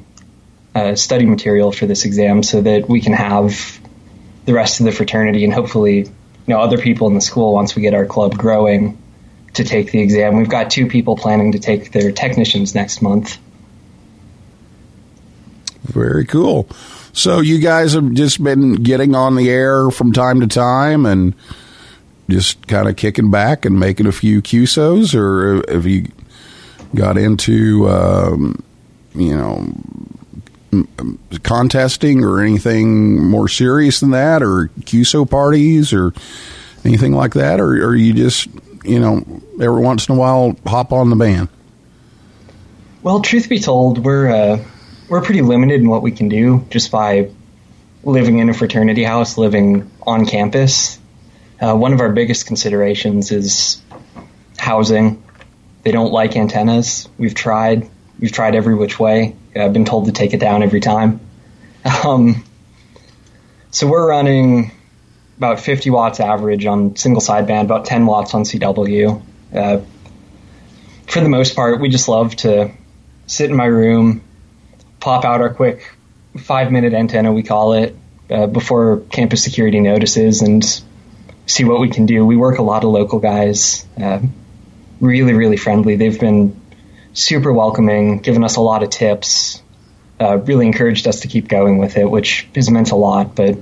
uh, 0.74 0.94
study 0.94 1.26
material 1.26 1.72
for 1.72 1.86
this 1.86 2.04
exam, 2.04 2.42
so 2.42 2.60
that 2.60 2.88
we 2.88 3.00
can 3.00 3.12
have 3.12 3.80
the 4.44 4.52
rest 4.52 4.80
of 4.80 4.86
the 4.86 4.92
fraternity 4.92 5.44
and 5.44 5.52
hopefully, 5.52 5.98
you 6.00 6.10
know, 6.46 6.60
other 6.60 6.78
people 6.78 7.08
in 7.08 7.14
the 7.14 7.20
school 7.20 7.52
once 7.52 7.74
we 7.74 7.82
get 7.82 7.94
our 7.94 8.06
club 8.06 8.36
growing 8.36 8.96
to 9.54 9.64
take 9.64 9.90
the 9.90 10.00
exam. 10.00 10.36
We've 10.36 10.48
got 10.48 10.70
two 10.70 10.86
people 10.86 11.16
planning 11.16 11.52
to 11.52 11.58
take 11.58 11.90
their 11.90 12.12
technicians 12.12 12.74
next 12.74 13.00
month. 13.00 13.38
Very 15.82 16.26
cool. 16.26 16.68
So 17.16 17.40
you 17.40 17.60
guys 17.60 17.94
have 17.94 18.12
just 18.12 18.44
been 18.44 18.74
getting 18.74 19.14
on 19.14 19.36
the 19.36 19.48
air 19.48 19.90
from 19.90 20.12
time 20.12 20.40
to 20.42 20.46
time 20.46 21.06
and 21.06 21.34
just 22.28 22.66
kind 22.66 22.90
of 22.90 22.96
kicking 22.96 23.30
back 23.30 23.64
and 23.64 23.80
making 23.80 24.06
a 24.06 24.12
few 24.12 24.42
QSOs, 24.42 25.14
or 25.14 25.64
have 25.72 25.86
you 25.86 26.08
got 26.94 27.16
into, 27.16 27.88
um, 27.88 28.62
you 29.14 29.34
know, 29.34 30.84
contesting 31.42 32.22
or 32.22 32.42
anything 32.42 33.24
more 33.24 33.48
serious 33.48 34.00
than 34.00 34.10
that, 34.10 34.42
or 34.42 34.68
QSO 34.80 35.28
parties 35.28 35.94
or 35.94 36.12
anything 36.84 37.14
like 37.14 37.32
that, 37.32 37.60
or, 37.60 37.82
or 37.82 37.94
you 37.94 38.12
just, 38.12 38.46
you 38.84 39.00
know, 39.00 39.24
every 39.58 39.80
once 39.80 40.06
in 40.06 40.16
a 40.16 40.18
while 40.18 40.54
hop 40.66 40.92
on 40.92 41.08
the 41.08 41.16
band? 41.16 41.48
Well, 43.02 43.20
truth 43.20 43.48
be 43.48 43.58
told, 43.58 44.04
we're 44.04 44.28
uh, 44.28 44.64
we're 45.08 45.22
pretty 45.22 45.42
limited 45.42 45.80
in 45.80 45.88
what 45.88 46.02
we 46.02 46.12
can 46.12 46.28
do 46.28 46.66
just 46.70 46.90
by 46.90 47.30
living 48.02 48.38
in 48.38 48.48
a 48.48 48.54
fraternity 48.54 49.04
house, 49.04 49.38
living 49.38 49.90
on 50.02 50.26
campus. 50.26 50.98
Uh, 51.60 51.74
one 51.74 51.92
of 51.92 52.00
our 52.00 52.12
biggest 52.12 52.46
considerations 52.46 53.32
is 53.32 53.80
housing. 54.58 55.22
They 55.82 55.92
don't 55.92 56.12
like 56.12 56.36
antennas. 56.36 57.08
We've 57.18 57.34
tried. 57.34 57.88
We've 58.18 58.32
tried 58.32 58.54
every 58.54 58.74
which 58.74 58.98
way. 58.98 59.36
I've 59.54 59.72
been 59.72 59.84
told 59.84 60.06
to 60.06 60.12
take 60.12 60.34
it 60.34 60.40
down 60.40 60.62
every 60.62 60.80
time. 60.80 61.20
Um, 62.04 62.44
so 63.70 63.86
we're 63.86 64.08
running 64.08 64.72
about 65.36 65.60
50 65.60 65.90
watts 65.90 66.18
average 66.18 66.66
on 66.66 66.96
single 66.96 67.22
sideband, 67.22 67.64
about 67.64 67.84
10 67.84 68.06
watts 68.06 68.34
on 68.34 68.42
CW. 68.42 69.22
Uh, 69.54 69.80
for 71.06 71.20
the 71.20 71.28
most 71.28 71.54
part, 71.54 71.80
we 71.80 71.88
just 71.88 72.08
love 72.08 72.34
to 72.36 72.72
sit 73.26 73.50
in 73.50 73.56
my 73.56 73.66
room, 73.66 74.22
pop 75.06 75.24
out 75.24 75.40
our 75.40 75.54
quick 75.54 75.88
five 76.36 76.72
minute 76.72 76.92
antenna, 76.92 77.32
we 77.32 77.44
call 77.44 77.74
it, 77.74 77.94
uh, 78.28 78.48
before 78.48 79.02
campus 79.12 79.44
security 79.44 79.78
notices 79.78 80.42
and 80.42 80.64
see 81.46 81.62
what 81.62 81.78
we 81.78 81.88
can 81.88 82.06
do. 82.06 82.26
We 82.26 82.36
work 82.36 82.58
a 82.58 82.62
lot 82.62 82.82
of 82.82 82.90
local 82.90 83.20
guys, 83.20 83.86
uh, 84.02 84.18
really, 85.00 85.32
really 85.32 85.58
friendly. 85.58 85.94
They've 85.94 86.18
been 86.18 86.60
super 87.14 87.52
welcoming, 87.52 88.18
given 88.18 88.42
us 88.42 88.56
a 88.56 88.60
lot 88.60 88.82
of 88.82 88.90
tips, 88.90 89.62
uh, 90.20 90.38
really 90.38 90.66
encouraged 90.66 91.06
us 91.06 91.20
to 91.20 91.28
keep 91.28 91.46
going 91.46 91.78
with 91.78 91.96
it, 91.96 92.10
which 92.10 92.48
has 92.56 92.68
meant 92.68 92.90
a 92.90 92.96
lot. 92.96 93.36
But 93.36 93.58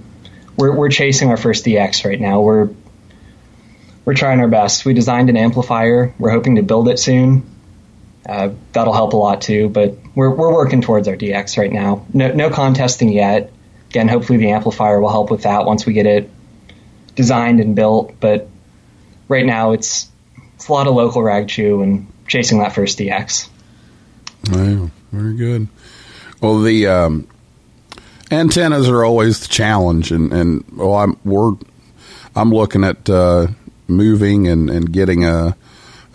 we're, 0.56 0.74
we're 0.74 0.88
chasing 0.88 1.28
our 1.28 1.36
first 1.36 1.66
DX 1.66 2.06
right 2.06 2.18
now. 2.18 2.40
We're 2.40 2.70
we're 4.06 4.14
trying 4.14 4.40
our 4.40 4.48
best. 4.48 4.86
We 4.86 4.94
designed 4.94 5.28
an 5.28 5.36
amplifier. 5.36 6.14
We're 6.18 6.30
hoping 6.30 6.56
to 6.56 6.62
build 6.62 6.88
it 6.88 6.98
soon. 6.98 7.44
Uh, 8.26 8.50
that'll 8.72 8.94
help 8.94 9.12
a 9.12 9.18
lot 9.18 9.42
too. 9.42 9.68
But 9.68 9.98
we're 10.14 10.30
we're 10.30 10.52
working 10.52 10.80
towards 10.80 11.08
our 11.08 11.16
DX 11.16 11.58
right 11.58 11.72
now. 11.72 12.06
No 12.12 12.32
no 12.32 12.50
contesting 12.50 13.08
yet. 13.10 13.52
Again, 13.90 14.08
hopefully 14.08 14.38
the 14.38 14.50
amplifier 14.50 15.00
will 15.00 15.10
help 15.10 15.30
with 15.30 15.42
that 15.42 15.66
once 15.66 15.86
we 15.86 15.92
get 15.92 16.06
it 16.06 16.30
designed 17.14 17.60
and 17.60 17.76
built. 17.76 18.14
But 18.20 18.48
right 19.28 19.46
now 19.46 19.72
it's 19.72 20.08
it's 20.54 20.68
a 20.68 20.72
lot 20.72 20.86
of 20.86 20.94
local 20.94 21.22
rag 21.22 21.48
chew 21.48 21.82
and 21.82 22.12
chasing 22.26 22.58
that 22.60 22.74
first 22.74 22.98
DX. 22.98 23.48
Wow, 24.50 24.90
very 25.12 25.34
good. 25.36 25.68
Well, 26.40 26.60
the 26.60 26.86
um, 26.86 27.26
antennas 28.30 28.88
are 28.88 29.04
always 29.04 29.40
the 29.40 29.48
challenge, 29.48 30.12
and 30.12 30.32
and 30.32 30.64
well, 30.72 30.94
I'm 30.94 31.16
we're 31.24 31.52
I'm 32.36 32.50
looking 32.50 32.84
at 32.84 33.08
uh, 33.08 33.48
moving 33.88 34.48
and 34.48 34.70
and 34.70 34.92
getting 34.92 35.24
a 35.24 35.56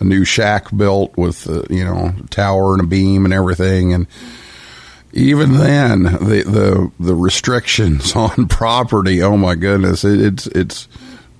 a 0.00 0.04
new 0.04 0.24
shack 0.24 0.74
built 0.76 1.16
with 1.16 1.48
uh, 1.48 1.62
you 1.70 1.84
know 1.84 2.14
tower 2.30 2.72
and 2.72 2.82
a 2.82 2.86
beam 2.86 3.24
and 3.24 3.34
everything, 3.34 3.92
and 3.92 4.06
even 5.12 5.52
then 5.54 6.02
the 6.02 6.42
the 6.46 6.90
the 6.98 7.14
restrictions 7.14 8.16
on 8.16 8.48
property. 8.48 9.22
Oh 9.22 9.36
my 9.36 9.54
goodness, 9.54 10.04
it, 10.04 10.20
it's 10.20 10.46
it's 10.48 10.88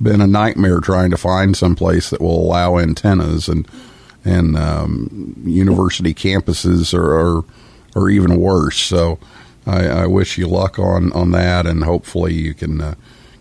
been 0.01 0.21
a 0.21 0.27
nightmare 0.27 0.81
trying 0.81 1.11
to 1.11 1.17
find 1.17 1.57
some 1.57 1.75
place 1.75 2.11
that 2.11 2.21
will 2.21 2.39
allow 2.39 2.79
antennas 2.79 3.49
and 3.49 3.67
and 4.25 4.57
um, 4.57 5.35
university 5.45 6.15
campuses 6.15 6.95
are, 6.95 7.19
are 7.19 7.45
are 7.97 8.09
even 8.09 8.39
worse. 8.41 8.79
So 8.79 9.19
I, 9.67 9.87
I 9.87 10.07
wish 10.07 10.39
you 10.39 10.47
luck 10.47 10.79
on 10.79 11.13
on 11.13 11.31
that, 11.33 11.67
and 11.67 11.85
hopefully 11.85 12.35
you 12.35 12.55
can 12.55 12.81
uh, 12.81 12.95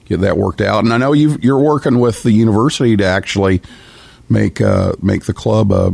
get 0.05 0.21
that 0.21 0.37
worked 0.37 0.61
out. 0.61 0.83
And 0.83 0.93
I 0.93 0.97
know 0.97 1.13
you 1.13 1.37
you're 1.41 1.59
working 1.59 1.99
with 1.99 2.23
the 2.23 2.31
university 2.31 2.95
to 2.97 3.05
actually 3.05 3.61
make 4.29 4.61
uh, 4.61 4.93
make 5.01 5.25
the 5.25 5.33
club 5.33 5.71
uh, 5.71 5.91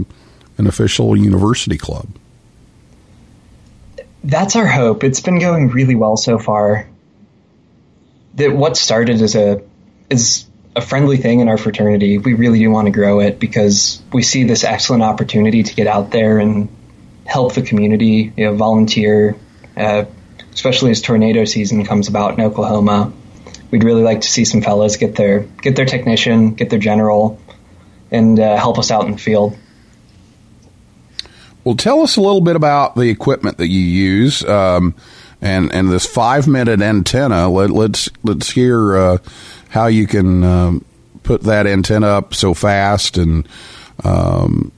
an 0.57 0.67
official 0.67 1.15
university 1.15 1.77
club. 1.77 2.07
That's 4.23 4.55
our 4.55 4.65
hope. 4.65 5.03
It's 5.03 5.21
been 5.21 5.39
going 5.39 5.69
really 5.69 5.95
well 5.95 6.17
so 6.17 6.39
far. 6.39 6.87
That 8.35 8.55
what 8.55 8.75
started 8.75 9.21
as 9.21 9.35
a 9.35 9.61
is 10.09 10.45
a 10.75 10.81
friendly 10.81 11.17
thing 11.17 11.39
in 11.39 11.47
our 11.47 11.57
fraternity. 11.57 12.17
We 12.17 12.33
really 12.33 12.59
do 12.59 12.69
want 12.69 12.87
to 12.87 12.91
grow 12.91 13.21
it 13.21 13.39
because 13.39 14.01
we 14.11 14.23
see 14.23 14.43
this 14.43 14.63
excellent 14.63 15.03
opportunity 15.03 15.63
to 15.63 15.73
get 15.73 15.87
out 15.87 16.11
there 16.11 16.39
and 16.39 16.69
help 17.25 17.53
the 17.53 17.61
community, 17.61 18.33
you 18.35 18.45
know, 18.45 18.55
volunteer, 18.55 19.35
uh, 19.77 20.05
especially 20.53 20.91
as 20.91 21.01
tornado 21.01 21.45
season 21.45 21.85
comes 21.85 22.07
about 22.07 22.37
in 22.37 22.43
Oklahoma. 22.43 23.13
We'd 23.71 23.83
really 23.83 24.03
like 24.03 24.21
to 24.21 24.27
see 24.27 24.45
some 24.45 24.61
fellows 24.61 24.97
get 24.97 25.15
their 25.15 25.39
get 25.39 25.75
their 25.75 25.85
technician, 25.85 26.55
get 26.55 26.69
their 26.69 26.79
general, 26.79 27.39
and 28.15 28.39
uh, 28.39 28.57
help 28.57 28.79
us 28.79 28.91
out 28.91 29.05
in 29.05 29.11
the 29.11 29.17
field. 29.17 29.57
Well, 31.63 31.75
tell 31.75 32.01
us 32.01 32.15
a 32.15 32.21
little 32.21 32.41
bit 32.41 32.55
about 32.55 32.95
the 32.95 33.09
equipment 33.09 33.57
that 33.57 33.67
you 33.67 33.79
use, 33.79 34.43
um, 34.45 34.95
and 35.41 35.73
and 35.73 35.89
this 35.89 36.05
five 36.05 36.47
minute 36.47 36.81
antenna. 36.81 37.49
Let, 37.49 37.71
let's 37.71 38.09
let's 38.23 38.51
hear 38.51 38.95
uh, 38.95 39.17
how 39.69 39.87
you 39.87 40.05
can 40.05 40.43
um, 40.43 40.85
put 41.23 41.41
that 41.43 41.65
antenna 41.65 42.07
up 42.07 42.35
so 42.35 42.53
fast 42.53 43.17
and 43.17 43.47
um, 44.03 44.71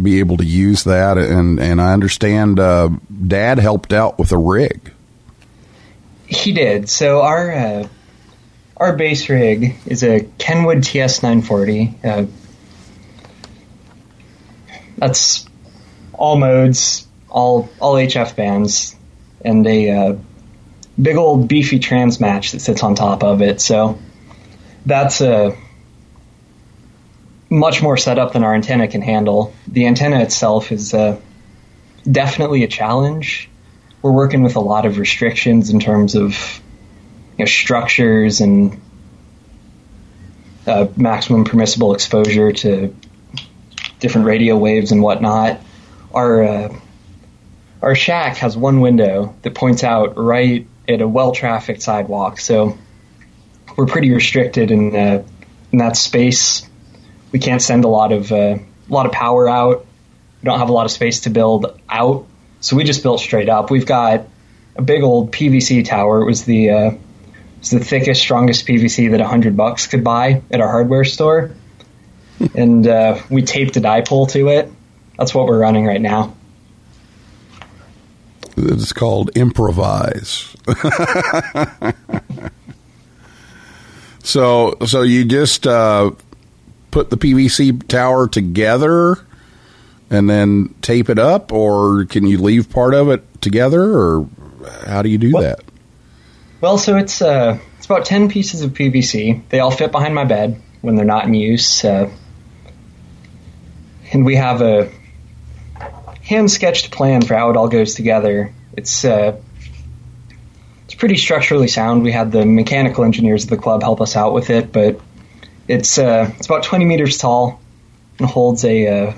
be 0.00 0.18
able 0.18 0.36
to 0.36 0.44
use 0.44 0.84
that. 0.84 1.16
And 1.16 1.58
and 1.58 1.80
I 1.80 1.94
understand 1.94 2.60
uh, 2.60 2.90
Dad 3.26 3.58
helped 3.58 3.94
out 3.94 4.18
with 4.18 4.30
a 4.30 4.38
rig. 4.38 4.92
He 6.26 6.52
did. 6.52 6.90
So 6.90 7.22
our 7.22 7.50
uh, 7.50 7.88
our 8.76 8.96
base 8.96 9.30
rig 9.30 9.76
is 9.86 10.04
a 10.04 10.28
Kenwood 10.36 10.84
TS 10.84 11.22
940. 11.22 11.94
Uh, 12.04 12.26
that's 14.98 15.46
all 16.12 16.36
modes, 16.36 17.06
all 17.28 17.68
all 17.80 17.94
HF 17.94 18.36
bands, 18.36 18.96
and 19.44 19.66
a 19.66 19.90
uh, 19.90 20.16
big 21.00 21.16
old 21.16 21.48
beefy 21.48 21.78
trans 21.78 22.20
match 22.20 22.52
that 22.52 22.60
sits 22.60 22.82
on 22.82 22.94
top 22.94 23.22
of 23.22 23.42
it. 23.42 23.60
So 23.60 23.98
that's 24.84 25.20
a 25.20 25.56
much 27.50 27.82
more 27.82 27.96
setup 27.96 28.32
than 28.32 28.44
our 28.44 28.54
antenna 28.54 28.88
can 28.88 29.02
handle. 29.02 29.54
The 29.66 29.86
antenna 29.86 30.20
itself 30.20 30.72
is 30.72 30.92
uh, 30.92 31.18
definitely 32.10 32.64
a 32.64 32.68
challenge. 32.68 33.48
We're 34.02 34.12
working 34.12 34.42
with 34.42 34.56
a 34.56 34.60
lot 34.60 34.86
of 34.86 34.98
restrictions 34.98 35.70
in 35.70 35.80
terms 35.80 36.14
of 36.14 36.60
you 37.36 37.44
know, 37.44 37.44
structures 37.46 38.40
and 38.40 38.80
uh, 40.66 40.88
maximum 40.96 41.44
permissible 41.44 41.94
exposure 41.94 42.52
to 42.52 42.94
different 43.98 44.26
radio 44.26 44.56
waves 44.56 44.92
and 44.92 45.02
whatnot. 45.02 45.60
Our 46.12 46.42
uh, 46.42 46.80
our 47.82 47.94
shack 47.94 48.38
has 48.38 48.56
one 48.56 48.80
window 48.80 49.34
that 49.42 49.54
points 49.54 49.84
out 49.84 50.16
right 50.16 50.66
at 50.88 51.00
a 51.00 51.08
well-trafficked 51.08 51.82
sidewalk, 51.82 52.40
so 52.40 52.76
we're 53.76 53.86
pretty 53.86 54.12
restricted 54.12 54.70
in 54.70 54.94
uh, 54.96 55.24
in 55.72 55.78
that 55.78 55.96
space. 55.96 56.68
We 57.30 57.38
can't 57.38 57.62
send 57.62 57.84
a 57.84 57.88
lot 57.88 58.12
of 58.12 58.32
uh, 58.32 58.56
a 58.56 58.92
lot 58.92 59.06
of 59.06 59.12
power 59.12 59.48
out. 59.48 59.86
We 60.42 60.46
don't 60.46 60.58
have 60.58 60.68
a 60.68 60.72
lot 60.72 60.86
of 60.86 60.92
space 60.92 61.20
to 61.20 61.30
build 61.30 61.80
out, 61.88 62.26
so 62.60 62.76
we 62.76 62.84
just 62.84 63.02
built 63.02 63.20
straight 63.20 63.48
up. 63.48 63.70
We've 63.70 63.86
got 63.86 64.26
a 64.76 64.82
big 64.82 65.02
old 65.02 65.32
PVC 65.32 65.84
tower. 65.84 66.22
It 66.22 66.26
was 66.26 66.44
the 66.44 66.70
uh, 66.70 66.90
it 66.90 67.70
the 67.70 67.80
thickest, 67.80 68.20
strongest 68.20 68.66
PVC 68.66 69.10
that 69.10 69.20
a 69.20 69.26
hundred 69.26 69.56
bucks 69.56 69.86
could 69.86 70.04
buy 70.04 70.42
at 70.50 70.60
our 70.60 70.68
hardware 70.68 71.04
store. 71.04 71.52
And 72.54 72.86
uh, 72.86 73.20
we 73.30 73.42
taped 73.42 73.76
a 73.76 73.80
dipole 73.80 74.30
to 74.32 74.48
it. 74.48 74.70
That's 75.18 75.34
what 75.34 75.46
we're 75.46 75.58
running 75.58 75.86
right 75.86 76.00
now. 76.00 76.34
It's 78.56 78.92
called 78.92 79.30
improvise. 79.36 80.54
so, 84.22 84.76
so 84.86 85.02
you 85.02 85.24
just 85.24 85.66
uh, 85.66 86.10
put 86.90 87.10
the 87.10 87.16
PVC 87.16 87.86
tower 87.86 88.28
together 88.28 89.16
and 90.10 90.28
then 90.28 90.74
tape 90.80 91.08
it 91.10 91.18
up, 91.18 91.52
or 91.52 92.04
can 92.06 92.26
you 92.26 92.38
leave 92.38 92.70
part 92.70 92.94
of 92.94 93.10
it 93.10 93.22
together, 93.42 93.82
or 93.82 94.28
how 94.86 95.02
do 95.02 95.08
you 95.08 95.18
do 95.18 95.32
What- 95.32 95.42
that? 95.42 95.60
Well, 96.60 96.76
so 96.76 96.96
it's 96.96 97.22
uh, 97.22 97.58
it's 97.76 97.86
about 97.86 98.04
ten 98.04 98.28
pieces 98.28 98.62
of 98.62 98.72
PVC. 98.72 99.42
They 99.48 99.60
all 99.60 99.70
fit 99.70 99.92
behind 99.92 100.12
my 100.12 100.24
bed 100.24 100.60
when 100.80 100.96
they're 100.96 101.04
not 101.04 101.24
in 101.24 101.34
use, 101.34 101.84
uh, 101.84 102.10
and 104.12 104.24
we 104.24 104.36
have 104.36 104.62
a 104.62 104.90
hand 106.22 106.50
sketched 106.50 106.90
plan 106.90 107.22
for 107.22 107.34
how 107.34 107.50
it 107.50 107.56
all 107.56 107.68
goes 107.68 107.94
together. 107.94 108.52
It's 108.76 109.04
uh, 109.04 109.40
it's 110.84 110.94
pretty 110.94 111.16
structurally 111.16 111.68
sound. 111.68 112.02
We 112.02 112.12
had 112.12 112.32
the 112.32 112.46
mechanical 112.46 113.04
engineers 113.04 113.44
of 113.44 113.50
the 113.50 113.56
club 113.56 113.82
help 113.82 114.00
us 114.00 114.16
out 114.16 114.32
with 114.32 114.50
it, 114.50 114.72
but 114.72 115.00
it's 115.66 115.98
uh, 115.98 116.32
it's 116.36 116.46
about 116.46 116.62
twenty 116.62 116.84
meters 116.84 117.18
tall 117.18 117.60
and 118.18 118.28
holds 118.28 118.64
a 118.64 118.86
uh, 118.86 119.12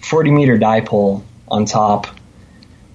forty 0.00 0.30
meter 0.30 0.58
dipole 0.58 1.22
on 1.48 1.64
top. 1.66 2.06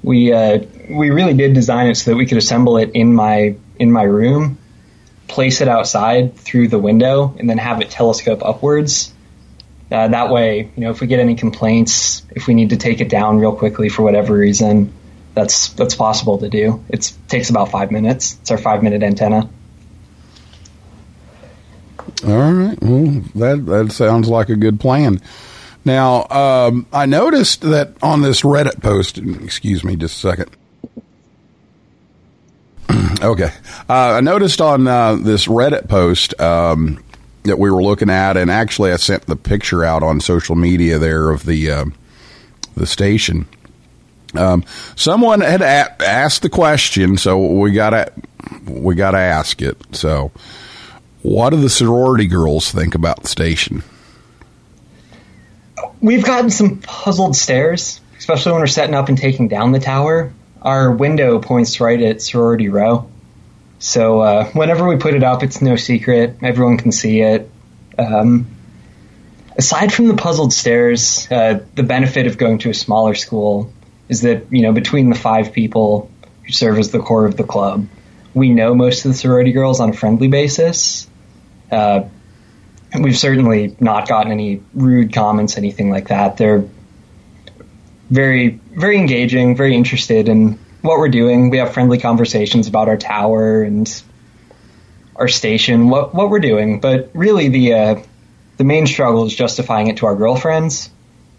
We 0.03 0.33
uh, 0.33 0.59
we 0.89 1.11
really 1.11 1.33
did 1.33 1.53
design 1.53 1.87
it 1.87 1.95
so 1.95 2.11
that 2.11 2.17
we 2.17 2.25
could 2.25 2.37
assemble 2.37 2.77
it 2.77 2.91
in 2.93 3.13
my 3.13 3.55
in 3.77 3.91
my 3.91 4.03
room, 4.03 4.57
place 5.27 5.61
it 5.61 5.67
outside 5.67 6.35
through 6.35 6.67
the 6.69 6.79
window, 6.79 7.35
and 7.37 7.49
then 7.49 7.57
have 7.57 7.81
it 7.81 7.89
telescope 7.89 8.43
upwards. 8.43 9.13
Uh, 9.91 10.07
that 10.07 10.29
way, 10.29 10.71
you 10.75 10.81
know, 10.81 10.91
if 10.91 11.01
we 11.01 11.07
get 11.07 11.19
any 11.19 11.35
complaints, 11.35 12.23
if 12.31 12.45
we 12.47 12.53
need 12.53 12.69
to 12.69 12.77
take 12.77 13.01
it 13.01 13.09
down 13.09 13.39
real 13.39 13.55
quickly 13.55 13.89
for 13.89 14.03
whatever 14.03 14.33
reason, 14.33 14.93
that's 15.33 15.69
that's 15.69 15.95
possible 15.95 16.37
to 16.39 16.49
do. 16.49 16.83
It 16.89 17.11
takes 17.27 17.49
about 17.49 17.71
five 17.71 17.91
minutes. 17.91 18.37
It's 18.41 18.51
our 18.51 18.57
five 18.57 18.83
minute 18.83 19.01
antenna. 19.01 19.49
All 22.27 22.51
right. 22.51 22.77
Well, 22.81 23.23
that 23.35 23.65
that 23.65 23.91
sounds 23.91 24.27
like 24.27 24.49
a 24.49 24.55
good 24.55 24.79
plan. 24.79 25.21
Now, 25.85 26.27
um, 26.29 26.85
I 26.91 27.05
noticed 27.05 27.61
that 27.61 27.93
on 28.01 28.21
this 28.21 28.41
Reddit 28.41 28.81
post. 28.81 29.17
Excuse 29.17 29.83
me, 29.83 29.95
just 29.95 30.23
a 30.23 30.27
second. 30.29 30.51
okay, 33.23 33.51
uh, 33.89 34.17
I 34.17 34.21
noticed 34.21 34.61
on 34.61 34.87
uh, 34.87 35.15
this 35.15 35.47
Reddit 35.47 35.87
post 35.87 36.39
um, 36.39 37.03
that 37.43 37.57
we 37.59 37.71
were 37.71 37.81
looking 37.83 38.09
at, 38.09 38.37
and 38.37 38.51
actually, 38.51 38.91
I 38.91 38.97
sent 38.97 39.25
the 39.25 39.35
picture 39.35 39.83
out 39.83 40.03
on 40.03 40.19
social 40.19 40.55
media 40.55 40.99
there 40.99 41.29
of 41.29 41.45
the 41.45 41.71
uh, 41.71 41.85
the 42.75 42.85
station. 42.85 43.47
Um, 44.35 44.63
someone 44.95 45.41
had 45.41 45.61
a- 45.61 46.03
asked 46.05 46.43
the 46.43 46.49
question, 46.49 47.17
so 47.17 47.39
we 47.39 47.71
gotta 47.71 48.11
we 48.67 48.95
gotta 48.95 49.17
ask 49.17 49.61
it. 49.61 49.77
So, 49.91 50.31
what 51.21 51.49
do 51.51 51.57
the 51.57 51.69
sorority 51.69 52.27
girls 52.27 52.71
think 52.71 52.95
about 52.95 53.23
the 53.23 53.27
station? 53.27 53.83
We've 56.01 56.23
gotten 56.23 56.49
some 56.49 56.77
puzzled 56.77 57.35
stares, 57.35 57.99
especially 58.17 58.53
when 58.53 58.61
we're 58.61 58.67
setting 58.67 58.95
up 58.95 59.09
and 59.09 59.17
taking 59.17 59.47
down 59.47 59.71
the 59.71 59.79
tower. 59.79 60.31
Our 60.61 60.91
window 60.91 61.39
points 61.39 61.79
right 61.79 62.01
at 62.01 62.21
sorority 62.21 62.69
row. 62.69 63.09
So 63.79 64.19
uh, 64.19 64.45
whenever 64.49 64.85
we 64.87 64.97
put 64.97 65.13
it 65.13 65.23
up, 65.23 65.41
it's 65.41 65.61
no 65.61 65.77
secret. 65.77 66.37
Everyone 66.43 66.77
can 66.77 66.91
see 66.91 67.21
it. 67.21 67.49
Um, 67.97 68.47
aside 69.57 69.93
from 69.93 70.07
the 70.07 70.15
puzzled 70.15 70.53
stares, 70.53 71.27
uh, 71.31 71.65
the 71.75 71.83
benefit 71.83 72.27
of 72.27 72.37
going 72.37 72.59
to 72.59 72.69
a 72.69 72.73
smaller 72.73 73.15
school 73.15 73.71
is 74.09 74.21
that, 74.21 74.51
you 74.51 74.63
know, 74.63 74.73
between 74.73 75.09
the 75.09 75.15
five 75.15 75.53
people 75.53 76.11
who 76.43 76.51
serve 76.51 76.77
as 76.77 76.91
the 76.91 76.99
core 76.99 77.25
of 77.25 77.37
the 77.37 77.43
club, 77.45 77.87
we 78.33 78.49
know 78.49 78.75
most 78.75 79.05
of 79.05 79.11
the 79.11 79.17
sorority 79.17 79.53
girls 79.53 79.79
on 79.79 79.89
a 79.89 79.93
friendly 79.93 80.27
basis. 80.27 81.07
Uh, 81.71 82.03
we've 82.99 83.17
certainly 83.17 83.75
not 83.79 84.09
gotten 84.09 84.31
any 84.31 84.61
rude 84.73 85.13
comments, 85.13 85.57
anything 85.57 85.89
like 85.89 86.09
that. 86.09 86.37
They're 86.37 86.65
very, 88.09 88.49
very 88.49 88.97
engaging, 88.97 89.55
very 89.55 89.75
interested 89.75 90.27
in 90.27 90.59
what 90.81 90.99
we're 90.99 91.09
doing. 91.09 91.49
We 91.49 91.57
have 91.57 91.73
friendly 91.73 91.97
conversations 91.97 92.67
about 92.67 92.87
our 92.87 92.97
tower 92.97 93.61
and 93.63 94.03
our 95.15 95.27
station, 95.27 95.89
what 95.89 96.13
what 96.15 96.29
we're 96.29 96.39
doing. 96.39 96.79
But 96.79 97.11
really, 97.13 97.49
the 97.49 97.73
uh, 97.73 98.03
the 98.57 98.63
main 98.63 98.87
struggle 98.87 99.25
is 99.25 99.35
justifying 99.35 99.87
it 99.87 99.97
to 99.97 100.05
our 100.05 100.15
girlfriends. 100.15 100.89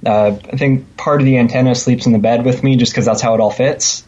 Uh, 0.04 0.36
I 0.52 0.56
think 0.56 0.96
part 0.96 1.20
of 1.20 1.26
the 1.26 1.38
antenna 1.38 1.74
sleeps 1.74 2.06
in 2.06 2.12
the 2.12 2.18
bed 2.18 2.44
with 2.44 2.62
me 2.62 2.76
just 2.76 2.92
because 2.92 3.04
that's 3.04 3.20
how 3.20 3.34
it 3.34 3.40
all 3.40 3.50
fits. 3.50 4.04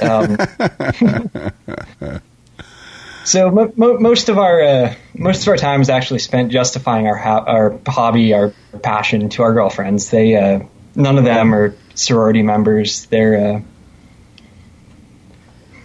Um, 0.00 0.36
so 3.24 3.50
mo- 3.50 3.72
mo- 3.76 3.98
most 3.98 4.28
of 4.28 4.38
our 4.38 4.62
uh, 4.62 4.94
most 5.14 5.42
of 5.42 5.48
our 5.48 5.56
time 5.56 5.80
is 5.80 5.90
actually 5.90 6.20
spent 6.20 6.52
justifying 6.52 7.06
our 7.06 7.18
our 7.18 7.78
hobby, 7.86 8.34
our 8.34 8.54
passion 8.82 9.28
to 9.30 9.42
our 9.42 9.52
girlfriends. 9.52 10.10
They 10.10 10.36
uh, 10.36 10.60
none 10.94 11.18
of 11.18 11.24
them 11.24 11.54
are 11.54 11.74
sorority 11.94 12.42
members. 12.42 13.06
They're 13.06 13.56
uh, 13.56 13.60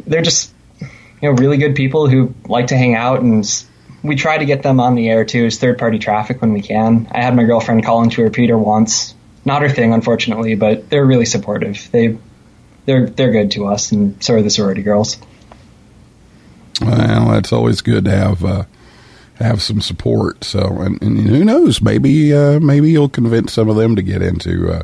they're 0.07 0.21
just 0.21 0.53
you 0.81 0.87
know 1.29 1.31
really 1.31 1.57
good 1.57 1.75
people 1.75 2.09
who 2.09 2.33
like 2.47 2.67
to 2.67 2.77
hang 2.77 2.95
out, 2.95 3.21
and 3.21 3.45
we 4.03 4.15
try 4.15 4.37
to 4.37 4.45
get 4.45 4.63
them 4.63 4.79
on 4.79 4.95
the 4.95 5.09
air 5.09 5.25
too 5.25 5.45
as 5.45 5.57
third 5.57 5.77
party 5.77 5.99
traffic 5.99 6.41
when 6.41 6.53
we 6.53 6.61
can. 6.61 7.07
I 7.11 7.21
had 7.21 7.35
my 7.35 7.43
girlfriend 7.43 7.85
call 7.85 8.03
into 8.03 8.21
a 8.21 8.25
repeater 8.25 8.57
once. 8.57 9.13
Not 9.43 9.61
her 9.61 9.69
thing, 9.69 9.93
unfortunately, 9.93 10.55
but 10.55 10.89
they're 10.89 11.05
really 11.05 11.25
supportive. 11.25 11.89
They 11.91 12.17
they're 12.85 13.07
they're 13.07 13.31
good 13.31 13.51
to 13.51 13.67
us, 13.67 13.91
and 13.91 14.21
so 14.23 14.35
are 14.35 14.41
the 14.41 14.49
sorority 14.49 14.81
girls. 14.81 15.17
Well, 16.81 17.33
it's 17.37 17.53
always 17.53 17.81
good 17.81 18.05
to 18.05 18.11
have 18.11 18.43
uh, 18.43 18.63
have 19.35 19.61
some 19.61 19.81
support. 19.81 20.43
So, 20.43 20.81
and, 20.81 21.01
and 21.01 21.19
who 21.19 21.43
knows? 21.43 21.81
Maybe 21.81 22.33
uh, 22.33 22.59
maybe 22.59 22.91
you'll 22.91 23.09
convince 23.09 23.53
some 23.53 23.69
of 23.69 23.75
them 23.75 23.95
to 23.95 24.01
get 24.01 24.21
into 24.21 24.71
uh, 24.71 24.83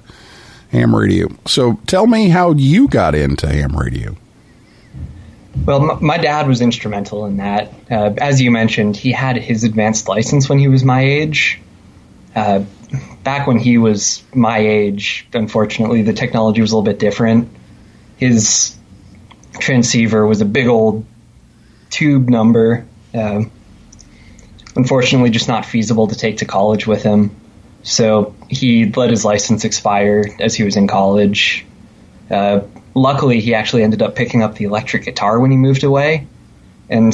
ham 0.72 0.96
radio. 0.96 1.28
So, 1.46 1.80
tell 1.88 2.08
me 2.08 2.30
how 2.30 2.52
you 2.52 2.88
got 2.88 3.16
into 3.16 3.48
ham 3.48 3.76
radio. 3.76 4.16
Well, 5.66 6.00
my 6.02 6.18
dad 6.18 6.48
was 6.48 6.62
instrumental 6.62 7.26
in 7.26 7.38
that. 7.38 7.74
Uh, 7.90 8.14
as 8.18 8.42
you 8.42 8.52
mentioned, 8.52 8.96
he 8.96 9.12
had 9.12 9.38
his 9.38 9.64
advanced 9.64 10.08
license 10.08 10.48
when 10.48 10.60
he 10.60 10.68
was 10.68 10.84
my 10.84 11.02
age. 11.02 11.60
Uh, 12.36 12.64
back 13.24 13.48
when 13.48 13.60
he 13.60 13.78
was 13.78 14.24
my 14.34 14.60
age, 14.60 15.28
unfortunately, 15.34 16.04
the 16.04 16.14
technology 16.14 16.62
was 16.62 16.72
a 16.72 16.78
little 16.78 16.90
bit 16.90 17.00
different. 17.00 17.50
His 18.18 18.76
transceiver 19.60 20.26
was 20.26 20.42
a 20.42 20.46
big 20.46 20.68
old 20.68 21.06
tube 21.90 22.30
number. 22.30 22.86
Uh, 23.14 23.44
unfortunately, 24.76 25.30
just 25.30 25.48
not 25.48 25.66
feasible 25.66 26.08
to 26.08 26.16
take 26.16 26.38
to 26.38 26.46
college 26.46 26.88
with 26.88 27.04
him. 27.04 27.36
So 27.84 28.36
he 28.48 28.86
let 28.86 29.10
his 29.10 29.26
license 29.26 29.66
expire 29.66 30.24
as 30.40 30.56
he 30.56 30.64
was 30.64 30.78
in 30.78 30.88
college. 30.88 31.66
Uh, 32.30 32.62
luckily, 32.94 33.40
he 33.40 33.54
actually 33.54 33.84
ended 33.84 34.02
up 34.02 34.16
picking 34.16 34.44
up 34.44 34.56
the 34.56 34.66
electric 34.66 35.06
guitar 35.06 35.40
when 35.40 35.52
he 35.52 35.58
moved 35.58 35.84
away, 35.84 36.28
and 36.90 37.14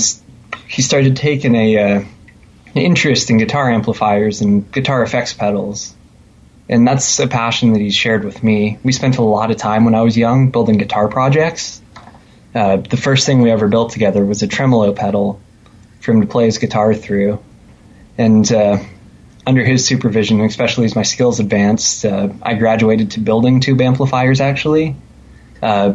he 0.68 0.82
started 0.82 1.16
taking 1.16 1.56
a 1.56 1.78
uh, 1.78 2.04
an 2.76 2.82
interest 2.82 3.30
in 3.30 3.38
guitar 3.38 3.70
amplifiers 3.72 4.42
and 4.42 4.72
guitar 4.72 5.04
effects 5.04 5.34
pedals. 5.34 5.94
And 6.70 6.88
that's 6.88 7.20
a 7.20 7.28
passion 7.28 7.74
that 7.74 7.80
he's 7.80 7.96
shared 7.96 8.26
with 8.26 8.44
me. 8.44 8.78
We 8.84 8.92
spent 8.92 9.18
a 9.18 9.22
lot 9.22 9.52
of 9.52 9.58
time 9.58 9.86
when 9.86 9.96
I 9.96 10.02
was 10.02 10.18
young 10.18 10.52
building 10.52 10.78
guitar 10.78 11.08
projects. 11.08 11.82
Uh, 12.54 12.78
the 12.78 12.98
first 12.98 13.26
thing 13.26 13.42
we 13.42 13.52
ever 13.52 13.68
built 13.68 13.92
together 13.92 14.26
was 14.26 14.42
a 14.44 14.48
tremolo 14.48 14.92
pedal 14.94 15.40
for 16.02 16.12
him 16.12 16.22
to 16.22 16.28
play 16.28 16.46
his 16.46 16.58
guitar 16.58 16.94
through. 16.94 17.40
And 18.18 18.52
uh, 18.52 18.80
under 19.46 19.64
his 19.64 19.86
supervision, 19.86 20.42
especially 20.42 20.86
as 20.86 20.96
my 20.96 21.04
skills 21.04 21.40
advanced, 21.40 22.04
uh, 22.04 22.30
I 22.42 22.56
graduated 22.56 23.12
to 23.12 23.22
building 23.22 23.62
tube 23.62 23.80
amplifiers 23.80 24.42
actually. 24.42 24.96
Uh, 25.62 25.94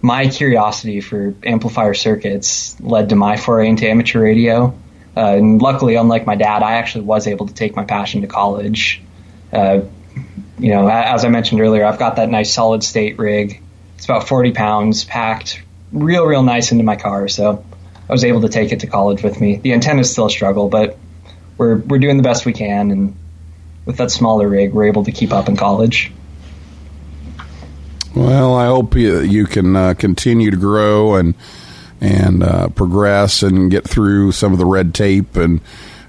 my 0.00 0.28
curiosity 0.28 1.00
for 1.00 1.34
amplifier 1.44 1.94
circuits 1.94 2.78
led 2.80 3.10
to 3.10 3.16
my 3.16 3.36
foray 3.36 3.68
into 3.68 3.88
amateur 3.88 4.20
radio. 4.20 4.76
Uh, 5.16 5.20
and 5.20 5.62
luckily, 5.62 5.94
unlike 5.94 6.26
my 6.26 6.34
dad, 6.34 6.62
I 6.62 6.74
actually 6.74 7.04
was 7.04 7.26
able 7.26 7.46
to 7.46 7.54
take 7.54 7.76
my 7.76 7.84
passion 7.84 8.22
to 8.22 8.26
college. 8.26 9.00
Uh, 9.52 9.82
you 10.58 10.70
know, 10.70 10.88
as 10.88 11.24
I 11.24 11.28
mentioned 11.28 11.60
earlier, 11.60 11.84
I've 11.84 11.98
got 11.98 12.16
that 12.16 12.30
nice 12.30 12.52
solid 12.52 12.82
state 12.82 13.18
rig. 13.18 13.62
It's 13.96 14.04
about 14.04 14.26
40 14.26 14.52
pounds, 14.52 15.04
packed 15.04 15.62
real, 15.92 16.24
real 16.24 16.42
nice 16.42 16.72
into 16.72 16.84
my 16.84 16.96
car. 16.96 17.28
So 17.28 17.64
I 18.08 18.12
was 18.12 18.24
able 18.24 18.42
to 18.42 18.48
take 18.48 18.72
it 18.72 18.80
to 18.80 18.86
college 18.86 19.22
with 19.22 19.40
me. 19.40 19.56
The 19.56 19.72
antenna's 19.72 20.10
still 20.10 20.26
a 20.26 20.30
struggle, 20.30 20.68
but 20.68 20.98
we're 21.56 21.76
we're 21.76 21.98
doing 21.98 22.16
the 22.16 22.22
best 22.22 22.44
we 22.44 22.52
can, 22.52 22.90
and 22.90 23.16
with 23.84 23.98
that 23.98 24.10
smaller 24.10 24.48
rig, 24.48 24.72
we're 24.72 24.86
able 24.86 25.04
to 25.04 25.12
keep 25.12 25.32
up 25.32 25.48
in 25.48 25.56
college. 25.56 26.12
Well, 28.14 28.54
I 28.54 28.66
hope 28.66 28.94
you, 28.94 29.20
you 29.20 29.46
can 29.46 29.74
uh, 29.74 29.94
continue 29.94 30.50
to 30.50 30.56
grow 30.56 31.14
and 31.14 31.34
and 32.00 32.42
uh, 32.42 32.68
progress 32.70 33.44
and 33.44 33.70
get 33.70 33.88
through 33.88 34.32
some 34.32 34.52
of 34.52 34.58
the 34.58 34.66
red 34.66 34.92
tape 34.92 35.36
and 35.36 35.60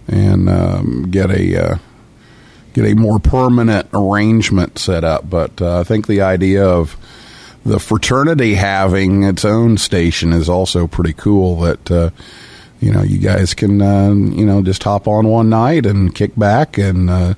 and 0.07 0.49
um, 0.49 1.11
get 1.11 1.29
a 1.29 1.73
uh, 1.73 1.77
get 2.73 2.85
a 2.85 2.95
more 2.95 3.19
permanent 3.19 3.87
arrangement 3.93 4.79
set 4.79 5.03
up. 5.03 5.29
But 5.29 5.61
uh, 5.61 5.79
I 5.79 5.83
think 5.83 6.07
the 6.07 6.21
idea 6.21 6.65
of 6.65 6.97
the 7.65 7.79
fraternity 7.79 8.55
having 8.55 9.23
its 9.23 9.45
own 9.45 9.77
station 9.77 10.33
is 10.33 10.49
also 10.49 10.87
pretty 10.87 11.13
cool. 11.13 11.61
That 11.61 11.91
uh, 11.91 12.09
you 12.81 12.91
know 12.91 13.03
you 13.03 13.19
guys 13.19 13.53
can 13.53 13.81
uh, 13.81 14.09
you 14.09 14.45
know 14.45 14.61
just 14.61 14.83
hop 14.83 15.07
on 15.07 15.27
one 15.27 15.49
night 15.49 15.85
and 15.85 16.13
kick 16.13 16.35
back 16.35 16.77
and 16.77 17.09
uh, 17.09 17.35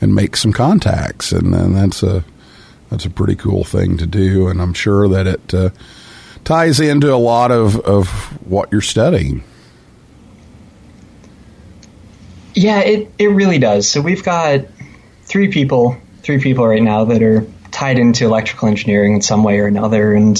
and 0.00 0.14
make 0.14 0.36
some 0.36 0.52
contacts, 0.52 1.30
and, 1.30 1.54
and 1.54 1.76
that's 1.76 2.02
a 2.02 2.24
that's 2.92 3.06
a 3.06 3.10
pretty 3.10 3.34
cool 3.34 3.64
thing 3.64 3.96
to 3.96 4.06
do. 4.06 4.48
And 4.48 4.60
I'm 4.60 4.74
sure 4.74 5.08
that 5.08 5.26
it 5.26 5.54
uh, 5.54 5.70
ties 6.44 6.78
into 6.78 7.12
a 7.12 7.16
lot 7.16 7.50
of 7.50 7.80
of 7.80 8.08
what 8.46 8.70
you're 8.70 8.82
studying. 8.82 9.42
Yeah, 12.54 12.80
it, 12.80 13.10
it 13.18 13.28
really 13.28 13.58
does. 13.58 13.88
So 13.90 14.02
we've 14.02 14.22
got 14.22 14.66
three 15.22 15.48
people, 15.50 15.96
three 16.18 16.38
people 16.38 16.66
right 16.66 16.82
now 16.82 17.06
that 17.06 17.22
are 17.22 17.46
tied 17.70 17.98
into 17.98 18.26
electrical 18.26 18.68
engineering 18.68 19.14
in 19.14 19.22
some 19.22 19.42
way 19.42 19.58
or 19.60 19.66
another, 19.66 20.12
and 20.12 20.38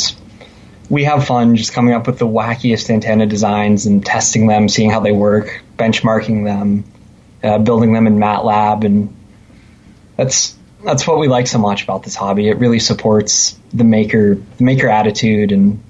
we 0.91 1.05
have 1.05 1.27
fun 1.27 1.57
just 1.57 1.73
coming 1.73 1.95
up 1.95 2.07
with 2.07 2.19
the 2.19 2.27
wackiest 2.27 2.91
antenna 2.91 3.25
designs 3.25 3.87
and 3.87 4.05
testing 4.05 4.47
them, 4.47 4.69
seeing 4.69 4.91
how 4.91 5.01
they 5.01 5.13
work, 5.13 5.63
benchmarking 5.79 6.45
them, 6.45 6.85
uh, 7.43 7.57
building 7.57 7.95
them 7.95 8.07
in 8.07 8.19
MATLAB, 8.19 8.85
and 8.85 9.17
that's 10.17 10.55
that's 10.85 11.07
what 11.07 11.19
we 11.19 11.29
like 11.29 11.47
so 11.47 11.59
much 11.59 11.85
about 11.85 12.03
this 12.03 12.15
hobby. 12.15 12.49
It 12.49 12.59
really 12.59 12.79
supports 12.79 13.59
the 13.73 13.85
maker 13.85 14.35
the 14.35 14.65
maker 14.65 14.89
attitude 14.89 15.53
and 15.53 15.83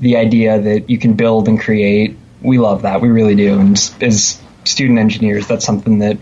the 0.00 0.16
idea 0.16 0.60
that 0.60 0.90
you 0.90 0.98
can 0.98 1.14
build 1.14 1.48
and 1.48 1.60
create. 1.60 2.16
We 2.40 2.58
love 2.58 2.82
that. 2.82 3.00
We 3.00 3.08
really 3.08 3.34
do. 3.34 3.58
And 3.58 3.76
as 4.00 4.40
student 4.64 4.98
engineers, 4.98 5.46
that's 5.46 5.64
something 5.64 5.98
that 6.00 6.18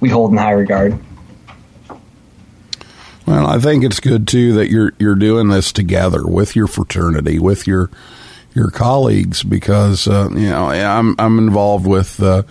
we 0.00 0.08
hold 0.08 0.32
in 0.32 0.36
high 0.36 0.52
regard. 0.52 0.98
Well, 3.26 3.46
I 3.46 3.58
think 3.58 3.84
it's 3.84 4.00
good 4.00 4.26
too 4.28 4.54
that 4.54 4.68
you're 4.68 4.92
you're 4.98 5.14
doing 5.14 5.48
this 5.48 5.72
together 5.72 6.26
with 6.26 6.54
your 6.56 6.66
fraternity, 6.66 7.38
with 7.38 7.66
your 7.66 7.90
your 8.54 8.70
colleagues, 8.70 9.42
because 9.42 10.06
uh, 10.06 10.28
you 10.32 10.50
know 10.50 10.66
I'm 10.66 11.14
I'm 11.18 11.38
involved 11.38 11.86
with 11.86 12.22
uh, 12.22 12.42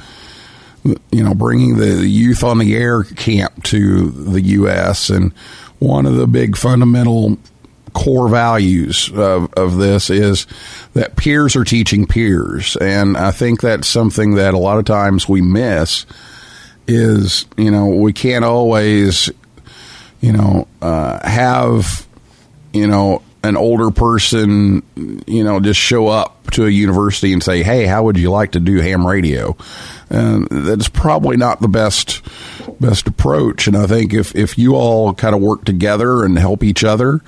you 0.83 1.23
know 1.23 1.33
bringing 1.33 1.77
the 1.77 2.07
youth 2.07 2.43
on 2.43 2.57
the 2.57 2.75
air 2.75 3.03
camp 3.03 3.63
to 3.65 4.09
the 4.09 4.41
U.S. 4.41 5.09
and 5.09 5.33
one 5.79 6.05
of 6.05 6.15
the 6.15 6.27
big 6.27 6.57
fundamental 6.57 7.37
core 7.93 8.29
values 8.29 9.11
of, 9.13 9.53
of 9.55 9.75
this 9.75 10.09
is 10.09 10.47
that 10.93 11.17
peers 11.17 11.55
are 11.55 11.63
teaching 11.63 12.05
peers, 12.05 12.75
and 12.77 13.17
I 13.17 13.31
think 13.31 13.61
that's 13.61 13.87
something 13.87 14.35
that 14.35 14.53
a 14.53 14.59
lot 14.59 14.77
of 14.77 14.85
times 14.85 15.27
we 15.27 15.41
miss. 15.41 16.05
Is 16.87 17.45
you 17.57 17.71
know 17.71 17.87
we 17.87 18.11
can't 18.11 18.43
always 18.43 19.29
you 20.21 20.31
know, 20.31 20.67
uh, 20.81 21.27
have, 21.27 22.07
you 22.73 22.87
know, 22.87 23.21
an 23.43 23.57
older 23.57 23.89
person, 23.89 24.83
you 25.25 25.43
know, 25.43 25.59
just 25.59 25.79
show 25.79 26.07
up 26.07 26.51
to 26.51 26.65
a 26.65 26.69
university 26.69 27.33
and 27.33 27.43
say, 27.43 27.63
"Hey, 27.63 27.85
how 27.85 28.03
would 28.03 28.17
you 28.17 28.29
like 28.29 28.51
to 28.51 28.59
do 28.59 28.77
ham 28.77 29.05
radio?" 29.05 29.57
And 30.11 30.47
that's 30.49 30.89
probably 30.89 31.37
not 31.37 31.61
the 31.61 31.69
best 31.69 32.21
best 32.79 33.07
approach. 33.07 33.67
And 33.67 33.77
I 33.77 33.87
think 33.87 34.13
if 34.13 34.35
if 34.35 34.57
you 34.57 34.75
all 34.75 35.13
kind 35.13 35.33
of 35.33 35.41
work 35.41 35.63
together 35.63 36.23
and 36.23 36.37
help 36.37 36.63
each 36.63 36.83
other, 36.83 37.21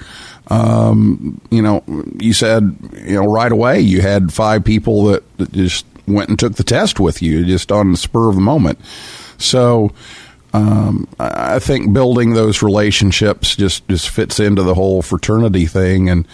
um, 0.48 1.40
you 1.50 1.62
know, 1.62 1.84
you 2.20 2.34
said, 2.34 2.78
you 3.06 3.16
know, 3.16 3.26
right 3.26 3.52
away 3.52 3.80
you 3.80 4.02
had 4.02 4.34
five 4.34 4.66
people 4.66 5.06
that, 5.06 5.38
that 5.38 5.52
just 5.54 5.86
went 6.06 6.30
and 6.30 6.38
took 6.38 6.56
the 6.56 6.64
test 6.64 7.00
with 7.00 7.22
you 7.22 7.46
just 7.46 7.72
on 7.72 7.92
the 7.92 7.98
spur 7.98 8.28
of 8.30 8.36
the 8.36 8.42
moment. 8.42 8.80
So 9.38 9.94
um, 10.54 11.08
I 11.20 11.60
think 11.60 11.94
building 11.94 12.34
those 12.34 12.62
relationships 12.62 13.56
just, 13.56 13.88
just 13.88 14.10
fits 14.10 14.40
into 14.40 14.62
the 14.62 14.76
whole 14.76 15.02
fraternity 15.02 15.66
thing, 15.66 16.10
and 16.10 16.28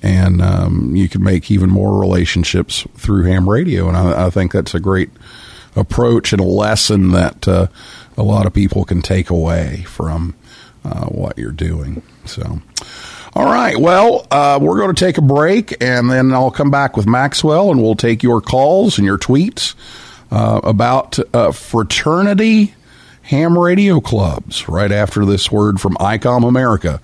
and 0.00 0.42
um, 0.42 0.94
you 0.94 1.08
can 1.08 1.24
make 1.24 1.50
even 1.50 1.70
more 1.70 1.98
relationships 1.98 2.86
through 2.96 3.24
ham 3.24 3.48
radio, 3.48 3.88
and 3.88 3.96
I, 3.96 4.26
I 4.26 4.30
think 4.30 4.52
that's 4.52 4.74
a 4.74 4.80
great 4.80 5.10
approach 5.76 6.32
and 6.32 6.40
a 6.40 6.44
lesson 6.44 7.10
that 7.12 7.46
uh, 7.48 7.66
a 8.16 8.22
lot 8.22 8.46
of 8.46 8.52
people 8.52 8.84
can 8.84 9.02
take 9.02 9.30
away 9.30 9.84
from 9.86 10.34
uh, 10.84 11.06
what 11.06 11.38
you're 11.38 11.52
doing. 11.52 12.02
So. 12.24 12.60
All 13.36 13.46
right. 13.46 13.76
Well, 13.76 14.26
uh, 14.30 14.60
we're 14.62 14.78
going 14.78 14.94
to 14.94 15.04
take 15.04 15.18
a 15.18 15.22
break, 15.22 15.82
and 15.82 16.08
then 16.08 16.32
I'll 16.32 16.52
come 16.52 16.70
back 16.70 16.96
with 16.96 17.06
Maxwell, 17.06 17.72
and 17.72 17.82
we'll 17.82 17.96
take 17.96 18.22
your 18.22 18.40
calls 18.40 18.96
and 18.96 19.04
your 19.04 19.18
tweets 19.18 19.74
uh, 20.30 20.60
about 20.62 21.18
uh, 21.34 21.50
fraternity 21.50 22.74
ham 23.22 23.58
radio 23.58 24.00
clubs 24.00 24.68
right 24.68 24.92
after 24.92 25.24
this 25.24 25.50
word 25.50 25.80
from 25.80 25.94
ICOM 25.96 26.46
America 26.46 27.00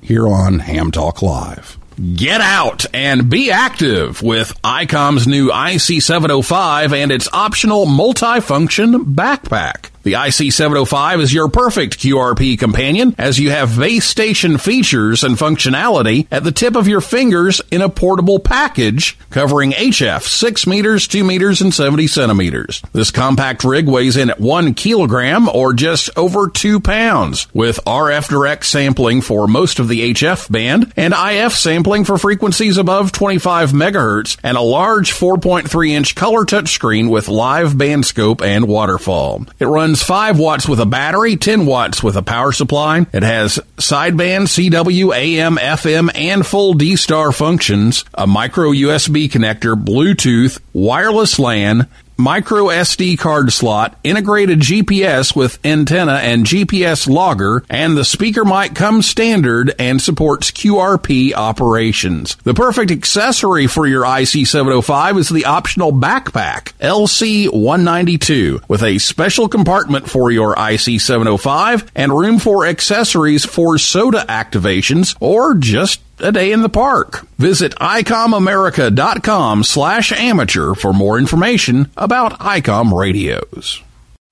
here 0.00 0.26
on 0.26 0.60
Ham 0.60 0.90
Talk 0.90 1.20
Live. 1.20 1.76
Get 1.96 2.42
out 2.42 2.84
and 2.92 3.30
be 3.30 3.50
active 3.50 4.20
with 4.20 4.52
ICOM's 4.62 5.26
new 5.26 5.48
IC705 5.48 6.92
and 6.94 7.10
its 7.10 7.26
optional 7.32 7.86
multifunction 7.86 9.14
backpack. 9.14 9.86
The 10.06 10.12
IC705 10.12 11.20
is 11.20 11.34
your 11.34 11.48
perfect 11.48 11.98
QRP 11.98 12.60
companion 12.60 13.16
as 13.18 13.40
you 13.40 13.50
have 13.50 13.76
base 13.76 14.04
station 14.04 14.56
features 14.56 15.24
and 15.24 15.34
functionality 15.34 16.28
at 16.30 16.44
the 16.44 16.52
tip 16.52 16.76
of 16.76 16.86
your 16.86 17.00
fingers 17.00 17.60
in 17.72 17.82
a 17.82 17.88
portable 17.88 18.38
package 18.38 19.18
covering 19.30 19.72
HF 19.72 20.22
6 20.22 20.66
meters, 20.68 21.08
2 21.08 21.24
meters, 21.24 21.60
and 21.60 21.74
70 21.74 22.06
centimeters. 22.06 22.82
This 22.92 23.10
compact 23.10 23.64
rig 23.64 23.88
weighs 23.88 24.16
in 24.16 24.30
at 24.30 24.38
1 24.38 24.74
kilogram 24.74 25.48
or 25.48 25.72
just 25.72 26.08
over 26.16 26.50
2 26.50 26.78
pounds 26.78 27.48
with 27.52 27.80
RF 27.84 28.28
direct 28.28 28.64
sampling 28.64 29.22
for 29.22 29.48
most 29.48 29.80
of 29.80 29.88
the 29.88 30.14
HF 30.14 30.48
band 30.52 30.92
and 30.96 31.14
IF 31.14 31.52
sampling 31.54 32.04
for 32.04 32.16
frequencies 32.16 32.78
above 32.78 33.10
25 33.10 33.72
megahertz 33.72 34.36
and 34.44 34.56
a 34.56 34.60
large 34.60 35.12
4.3 35.12 35.90
inch 35.90 36.14
color 36.14 36.44
touchscreen 36.44 37.10
with 37.10 37.26
live 37.26 37.76
band 37.76 38.06
scope 38.06 38.40
and 38.40 38.68
waterfall. 38.68 39.44
It 39.58 39.66
runs 39.66 39.95
5 40.02 40.38
watts 40.38 40.68
with 40.68 40.80
a 40.80 40.86
battery, 40.86 41.36
10 41.36 41.66
watts 41.66 42.02
with 42.02 42.16
a 42.16 42.22
power 42.22 42.52
supply. 42.52 43.06
It 43.12 43.22
has 43.22 43.58
sideband, 43.76 44.48
CW, 44.48 45.14
AM, 45.14 45.56
FM, 45.56 46.10
and 46.14 46.46
full 46.46 46.74
D-Star 46.74 47.32
functions, 47.32 48.04
a 48.14 48.26
micro 48.26 48.70
USB 48.70 49.28
connector, 49.30 49.74
Bluetooth, 49.74 50.60
wireless 50.72 51.38
LAN, 51.38 51.88
micro 52.16 52.64
SD 52.64 53.18
card 53.18 53.52
slot, 53.52 53.98
integrated 54.02 54.60
GPS 54.60 55.34
with 55.36 55.58
antenna 55.64 56.14
and 56.14 56.46
GPS 56.46 57.08
logger, 57.08 57.64
and 57.68 57.96
the 57.96 58.04
speaker 58.04 58.44
mic 58.44 58.74
comes 58.74 59.06
standard 59.06 59.74
and 59.78 60.00
supports 60.00 60.50
QRP 60.50 61.32
operations. 61.34 62.36
The 62.36 62.54
perfect 62.54 62.90
accessory 62.90 63.66
for 63.66 63.86
your 63.86 64.04
IC705 64.04 65.18
is 65.18 65.28
the 65.28 65.44
optional 65.44 65.92
backpack, 65.92 66.72
LC192, 66.80 68.68
with 68.68 68.82
a 68.82 68.98
special 68.98 69.48
compartment 69.48 70.08
for 70.08 70.30
your 70.30 70.54
IC705 70.54 71.88
and 71.94 72.16
room 72.16 72.38
for 72.38 72.66
accessories 72.66 73.44
for 73.44 73.78
SOTA 73.78 74.26
activations 74.28 75.16
or 75.20 75.54
just 75.54 76.00
a 76.18 76.32
day 76.32 76.52
in 76.52 76.62
the 76.62 76.68
park. 76.68 77.26
Visit 77.38 77.74
ICOMAmerica.com 77.76 79.64
slash 79.64 80.12
amateur 80.12 80.74
for 80.74 80.92
more 80.92 81.18
information 81.18 81.90
about 81.96 82.38
ICOM 82.40 82.96
radios. 82.96 83.82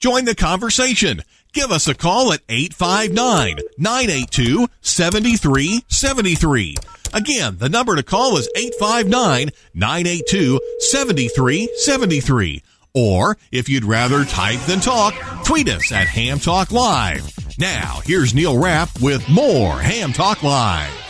Join 0.00 0.24
the 0.24 0.34
conversation. 0.34 1.22
Give 1.52 1.70
us 1.70 1.86
a 1.86 1.94
call 1.94 2.32
at 2.32 2.40
859 2.48 3.58
982 3.78 4.68
7373. 4.80 6.76
Again, 7.14 7.58
the 7.58 7.68
number 7.68 7.94
to 7.94 8.02
call 8.02 8.36
is 8.36 8.48
859 8.56 9.50
982 9.72 10.60
7373. 10.80 12.62
Or 12.92 13.36
if 13.50 13.68
you'd 13.68 13.84
rather 13.84 14.24
type 14.24 14.60
than 14.60 14.80
talk, 14.80 15.14
tweet 15.44 15.68
us 15.68 15.90
at 15.92 16.08
Ham 16.08 16.38
Talk 16.38 16.70
Live. 16.72 17.28
Now, 17.58 18.00
here's 18.04 18.34
Neil 18.34 18.58
Rapp 18.58 19.00
with 19.00 19.28
more 19.28 19.78
Ham 19.78 20.12
Talk 20.12 20.42
Live. 20.42 21.03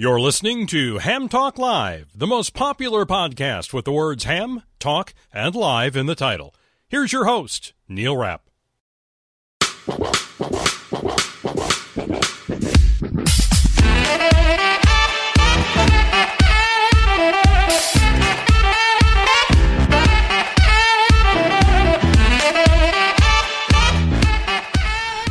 You're 0.00 0.18
listening 0.18 0.66
to 0.68 0.96
Ham 0.96 1.28
Talk 1.28 1.58
Live, 1.58 2.08
the 2.14 2.26
most 2.26 2.54
popular 2.54 3.04
podcast 3.04 3.74
with 3.74 3.84
the 3.84 3.92
words 3.92 4.24
ham, 4.24 4.62
talk, 4.78 5.12
and 5.30 5.54
live 5.54 5.94
in 5.94 6.06
the 6.06 6.14
title. 6.14 6.54
Here's 6.88 7.12
your 7.12 7.26
host, 7.26 7.74
Neil 7.86 8.16
Rapp. 8.16 8.48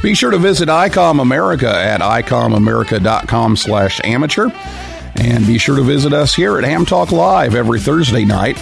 Be 0.01 0.13
sure 0.13 0.31
to 0.31 0.37
visit 0.37 0.69
ICOM 0.69 1.21
America 1.21 1.69
at 1.69 1.99
icomamerica.com 1.99 3.57
slash 3.57 3.99
amateur. 4.03 4.49
And 5.15 5.45
be 5.45 5.57
sure 5.57 5.75
to 5.75 5.81
visit 5.81 6.13
us 6.13 6.33
here 6.33 6.57
at 6.57 6.63
Ham 6.63 6.85
Talk 6.85 7.11
Live 7.11 7.53
every 7.53 7.81
Thursday 7.81 8.23
night 8.23 8.57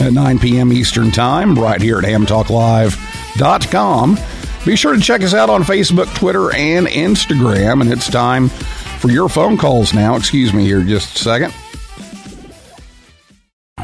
at 0.00 0.12
9 0.12 0.40
p.m. 0.40 0.72
Eastern 0.72 1.12
Time, 1.12 1.54
right 1.54 1.80
here 1.80 1.98
at 1.98 2.04
hamtalklive.com. 2.04 4.18
Be 4.66 4.76
sure 4.76 4.94
to 4.94 5.00
check 5.00 5.22
us 5.22 5.32
out 5.32 5.48
on 5.48 5.62
Facebook, 5.62 6.12
Twitter, 6.16 6.52
and 6.54 6.88
Instagram. 6.88 7.82
And 7.82 7.92
it's 7.92 8.10
time 8.10 8.48
for 8.48 9.10
your 9.10 9.28
phone 9.28 9.56
calls 9.56 9.94
now. 9.94 10.16
Excuse 10.16 10.52
me 10.52 10.64
here 10.64 10.82
just 10.82 11.16
a 11.16 11.22
second. 11.22 11.54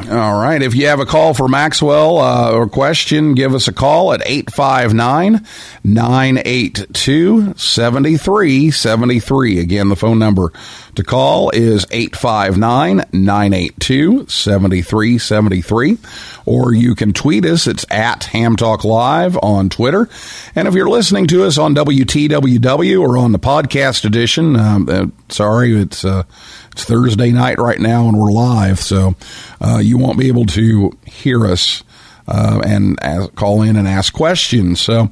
All 0.08 0.40
right. 0.40 0.62
If 0.62 0.76
you 0.76 0.86
have 0.86 1.00
a 1.00 1.06
call 1.06 1.34
for 1.34 1.48
Maxwell 1.48 2.18
uh, 2.18 2.52
or 2.52 2.68
question, 2.68 3.34
give 3.34 3.54
us 3.54 3.66
a 3.66 3.72
call 3.72 4.12
at 4.12 4.22
859 4.24 5.44
982 5.82 7.54
7373. 7.56 9.58
Again, 9.58 9.88
the 9.88 9.96
phone 9.96 10.20
number 10.20 10.52
to 10.96 11.04
call 11.04 11.50
is 11.50 11.86
859 11.90 13.04
982 13.12 14.26
7373. 14.28 15.98
Or 16.44 16.74
you 16.74 16.94
can 16.94 17.12
tweet 17.12 17.44
us. 17.44 17.66
It's 17.66 17.86
at 17.90 18.24
Ham 18.24 18.56
Talk 18.56 18.84
Live 18.84 19.38
on 19.42 19.68
Twitter. 19.68 20.08
And 20.54 20.68
if 20.68 20.74
you're 20.74 20.88
listening 20.88 21.26
to 21.28 21.44
us 21.44 21.58
on 21.58 21.74
WTWW 21.74 23.00
or 23.00 23.16
on 23.16 23.32
the 23.32 23.38
podcast 23.38 24.04
edition, 24.04 24.56
um, 24.56 24.88
uh, 24.88 25.06
sorry, 25.28 25.80
it's. 25.80 26.04
Uh, 26.04 26.24
it's 26.72 26.84
Thursday 26.84 27.32
night 27.32 27.58
right 27.58 27.80
now, 27.80 28.06
and 28.06 28.18
we're 28.18 28.30
live, 28.30 28.78
so 28.80 29.14
uh, 29.62 29.78
you 29.78 29.96
won't 29.96 30.18
be 30.18 30.28
able 30.28 30.44
to 30.44 30.92
hear 31.06 31.46
us 31.46 31.82
uh, 32.28 32.60
and 32.66 32.98
call 33.34 33.62
in 33.62 33.76
and 33.76 33.88
ask 33.88 34.12
questions. 34.12 34.78
So, 34.78 35.10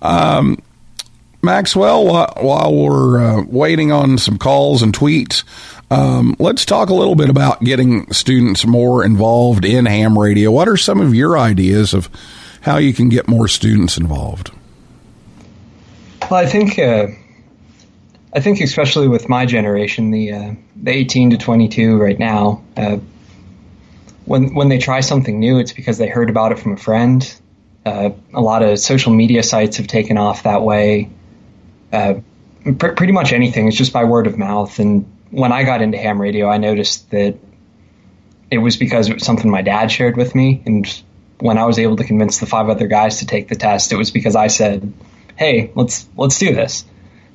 um, 0.00 0.62
Maxwell, 1.44 2.06
while, 2.40 2.72
we're 2.72 3.18
uh, 3.18 3.42
waiting 3.42 3.90
on 3.90 4.16
some 4.16 4.38
calls 4.38 4.80
and 4.80 4.96
tweets, 4.96 5.42
um, 5.90 6.36
let's 6.38 6.64
talk 6.64 6.88
a 6.88 6.94
little 6.94 7.16
bit 7.16 7.28
about 7.28 7.64
getting 7.64 8.10
students 8.12 8.64
more 8.64 9.04
involved 9.04 9.64
in 9.64 9.84
ham 9.86 10.16
radio. 10.16 10.52
What 10.52 10.68
are 10.68 10.76
some 10.76 11.00
of 11.00 11.16
your 11.16 11.36
ideas 11.36 11.94
of 11.94 12.08
how 12.60 12.78
you 12.78 12.94
can 12.94 13.08
get 13.08 13.26
more 13.26 13.48
students 13.48 13.98
involved? 13.98 14.52
Well, 16.30 16.40
I 16.40 16.46
think 16.46 16.78
uh, 16.78 17.08
I 18.32 18.40
think 18.40 18.60
especially 18.60 19.08
with 19.08 19.28
my 19.28 19.44
generation, 19.44 20.12
the 20.12 20.32
uh, 20.32 20.54
the 20.76 20.92
18 20.92 21.30
to 21.30 21.38
22 21.38 21.96
right 21.98 22.18
now, 22.18 22.62
uh, 22.76 22.98
when 24.24 24.54
when 24.54 24.68
they 24.68 24.78
try 24.78 25.00
something 25.00 25.40
new, 25.40 25.58
it's 25.58 25.72
because 25.72 25.98
they 25.98 26.08
heard 26.08 26.30
about 26.30 26.52
it 26.52 26.60
from 26.60 26.74
a 26.74 26.76
friend. 26.76 27.34
Uh, 27.84 28.10
a 28.32 28.40
lot 28.40 28.62
of 28.62 28.78
social 28.78 29.12
media 29.12 29.42
sites 29.42 29.76
have 29.78 29.88
taken 29.88 30.16
off 30.16 30.44
that 30.44 30.62
way. 30.62 31.10
Uh, 31.92 32.14
pr- 32.78 32.92
pretty 32.92 33.12
much 33.12 33.32
anything 33.32 33.68
is 33.68 33.76
just 33.76 33.92
by 33.92 34.04
word 34.04 34.26
of 34.26 34.38
mouth. 34.38 34.78
And 34.78 35.06
when 35.30 35.52
I 35.52 35.64
got 35.64 35.82
into 35.82 35.98
ham 35.98 36.20
radio, 36.20 36.48
I 36.48 36.58
noticed 36.58 37.10
that 37.10 37.36
it 38.50 38.58
was 38.58 38.76
because 38.76 39.08
it 39.08 39.14
was 39.14 39.24
something 39.24 39.50
my 39.50 39.62
dad 39.62 39.90
shared 39.90 40.16
with 40.16 40.34
me. 40.34 40.62
And 40.66 41.02
when 41.38 41.58
I 41.58 41.64
was 41.64 41.78
able 41.78 41.96
to 41.96 42.04
convince 42.04 42.38
the 42.38 42.46
five 42.46 42.68
other 42.68 42.86
guys 42.86 43.18
to 43.18 43.26
take 43.26 43.48
the 43.48 43.56
test, 43.56 43.92
it 43.92 43.96
was 43.96 44.10
because 44.10 44.36
I 44.36 44.46
said, 44.46 44.92
"Hey, 45.36 45.72
let's 45.74 46.06
let's 46.16 46.38
do 46.38 46.54
this." 46.54 46.84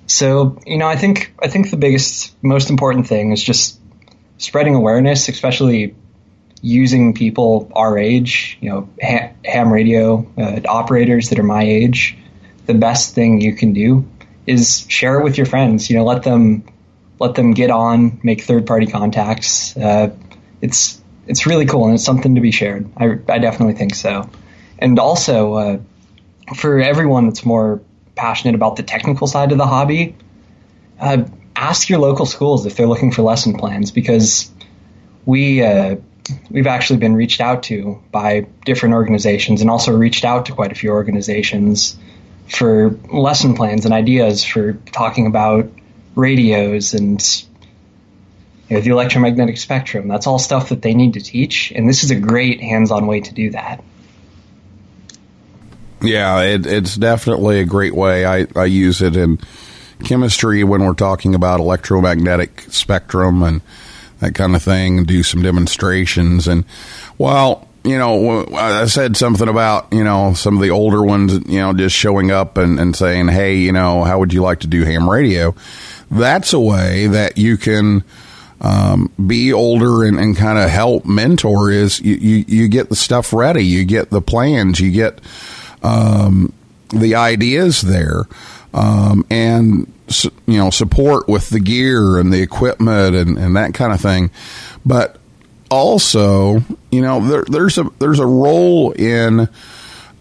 So, 0.05 0.57
you 0.65 0.77
know, 0.77 0.87
I 0.87 0.95
think 0.95 1.33
I 1.41 1.49
think 1.49 1.69
the 1.69 1.77
biggest, 1.77 2.35
most 2.41 2.69
important 2.69 3.07
thing 3.07 3.31
is 3.31 3.43
just 3.43 3.79
spreading 4.37 4.75
awareness, 4.75 5.27
especially 5.27 5.95
using 6.61 7.13
people 7.13 7.71
our 7.75 7.97
age, 7.97 8.57
you 8.61 8.69
know, 8.69 8.89
ha- 9.01 9.31
ham 9.43 9.71
radio 9.71 10.25
uh, 10.37 10.61
operators 10.67 11.29
that 11.29 11.39
are 11.39 11.43
my 11.43 11.63
age. 11.63 12.17
The 12.65 12.73
best 12.73 13.15
thing 13.15 13.41
you 13.41 13.53
can 13.53 13.73
do 13.73 14.07
is 14.47 14.85
share 14.87 15.19
it 15.19 15.23
with 15.23 15.37
your 15.37 15.45
friends. 15.45 15.89
You 15.89 15.97
know, 15.97 16.05
let 16.05 16.23
them 16.23 16.63
let 17.19 17.35
them 17.35 17.53
get 17.53 17.69
on, 17.69 18.19
make 18.23 18.41
third 18.41 18.65
party 18.65 18.87
contacts. 18.87 19.75
Uh, 19.77 20.15
it's 20.61 21.01
it's 21.27 21.45
really 21.45 21.65
cool 21.65 21.85
and 21.85 21.95
it's 21.95 22.05
something 22.05 22.35
to 22.35 22.41
be 22.41 22.51
shared. 22.51 22.89
I, 22.97 23.19
I 23.27 23.39
definitely 23.39 23.73
think 23.73 23.93
so. 23.93 24.29
And 24.79 24.97
also, 24.97 25.53
uh, 25.53 25.79
for 26.55 26.79
everyone 26.79 27.27
that's 27.27 27.45
more 27.45 27.81
passionate 28.15 28.55
about 28.55 28.77
the 28.77 28.83
technical 28.83 29.27
side 29.27 29.51
of 29.51 29.57
the 29.57 29.67
hobby, 29.67 30.15
uh, 30.99 31.25
ask 31.55 31.89
your 31.89 31.99
local 31.99 32.25
schools 32.25 32.65
if 32.65 32.77
they're 32.77 32.87
looking 32.87 33.11
for 33.11 33.23
lesson 33.23 33.57
plans 33.57 33.91
because 33.91 34.49
we 35.25 35.61
uh, 35.61 35.97
we've 36.49 36.67
actually 36.67 36.99
been 36.99 37.15
reached 37.15 37.41
out 37.41 37.63
to 37.63 38.01
by 38.11 38.47
different 38.65 38.95
organizations 38.95 39.61
and 39.61 39.69
also 39.69 39.91
reached 39.95 40.23
out 40.23 40.45
to 40.45 40.53
quite 40.53 40.71
a 40.71 40.75
few 40.75 40.91
organizations 40.91 41.97
for 42.47 42.91
lesson 43.11 43.55
plans 43.55 43.85
and 43.85 43.93
ideas 43.93 44.43
for 44.43 44.73
talking 44.73 45.27
about 45.27 45.69
radios 46.15 46.93
and 46.93 47.21
you 48.69 48.77
know, 48.77 48.81
the 48.81 48.89
electromagnetic 48.89 49.57
spectrum. 49.57 50.07
That's 50.07 50.27
all 50.27 50.39
stuff 50.39 50.69
that 50.69 50.81
they 50.81 50.93
need 50.93 51.13
to 51.13 51.21
teach, 51.21 51.71
and 51.71 51.87
this 51.87 52.03
is 52.03 52.11
a 52.11 52.15
great 52.15 52.61
hands-on 52.61 53.07
way 53.07 53.21
to 53.21 53.33
do 53.33 53.51
that. 53.51 53.83
Yeah, 56.01 56.41
it, 56.41 56.65
it's 56.65 56.95
definitely 56.95 57.59
a 57.59 57.65
great 57.65 57.95
way. 57.95 58.25
I, 58.25 58.47
I 58.55 58.65
use 58.65 59.01
it 59.01 59.15
in 59.15 59.39
chemistry 60.03 60.63
when 60.63 60.83
we're 60.83 60.93
talking 60.93 61.33
about 61.33 61.59
electromagnetic 61.59 62.65
spectrum 62.69 63.41
and 63.41 63.61
that 64.19 64.35
kind 64.35 64.55
of 64.55 64.63
thing, 64.63 64.99
and 64.99 65.07
do 65.07 65.23
some 65.23 65.41
demonstrations. 65.41 66.47
And 66.47 66.65
while 67.17 67.66
you 67.83 67.97
know, 67.97 68.45
I 68.53 68.85
said 68.85 69.17
something 69.17 69.47
about 69.47 69.87
you 69.91 70.03
know 70.03 70.33
some 70.33 70.55
of 70.55 70.61
the 70.61 70.71
older 70.71 71.03
ones, 71.03 71.33
you 71.47 71.59
know, 71.59 71.73
just 71.73 71.95
showing 71.95 72.31
up 72.31 72.57
and, 72.57 72.79
and 72.79 72.95
saying, 72.95 73.27
"Hey, 73.29 73.57
you 73.57 73.71
know, 73.71 74.03
how 74.03 74.19
would 74.19 74.33
you 74.33 74.41
like 74.41 74.61
to 74.61 74.67
do 74.67 74.83
ham 74.83 75.09
radio?" 75.09 75.55
That's 76.09 76.53
a 76.53 76.59
way 76.59 77.07
that 77.07 77.37
you 77.37 77.57
can 77.57 78.03
um, 78.61 79.11
be 79.25 79.53
older 79.53 80.03
and, 80.03 80.19
and 80.19 80.35
kind 80.35 80.57
of 80.57 80.69
help 80.69 81.05
mentor. 81.05 81.71
Is 81.71 81.99
you, 81.99 82.15
you 82.15 82.45
you 82.47 82.67
get 82.67 82.89
the 82.89 82.95
stuff 82.95 83.33
ready, 83.33 83.63
you 83.63 83.85
get 83.85 84.09
the 84.09 84.21
plans, 84.21 84.79
you 84.79 84.91
get 84.91 85.19
um, 85.83 86.53
the 86.89 87.15
ideas 87.15 87.81
there, 87.81 88.23
um, 88.73 89.25
and 89.29 89.91
you 90.45 90.57
know 90.57 90.69
support 90.69 91.27
with 91.27 91.49
the 91.49 91.59
gear 91.59 92.17
and 92.17 92.31
the 92.31 92.41
equipment 92.41 93.15
and, 93.15 93.37
and 93.37 93.55
that 93.55 93.73
kind 93.73 93.93
of 93.93 94.01
thing. 94.01 94.31
But 94.85 95.17
also, 95.69 96.63
you 96.91 97.01
know, 97.01 97.27
there, 97.27 97.45
there's 97.47 97.77
a 97.77 97.89
there's 97.99 98.19
a 98.19 98.25
role 98.25 98.91
in 98.91 99.47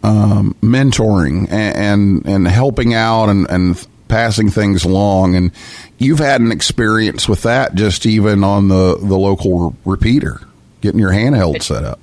um, 0.03 0.57
mentoring 0.61 1.51
and, 1.51 1.77
and, 1.77 2.27
and 2.27 2.49
helping 2.49 2.95
out 2.95 3.29
and 3.29 3.47
and 3.51 3.87
passing 4.09 4.51
things 4.51 4.85
along 4.85 5.35
and 5.35 5.51
you've 5.99 6.21
had 6.21 6.41
an 6.41 6.53
experience 6.53 7.29
with 7.29 7.43
that 7.43 7.75
just 7.75 8.07
even 8.07 8.45
on 8.45 8.69
the 8.69 8.97
the 8.99 9.19
local 9.19 9.77
repeater 9.85 10.41
getting 10.81 11.01
your 11.01 11.11
handheld 11.11 11.61
set 11.61 11.83
up 11.83 11.99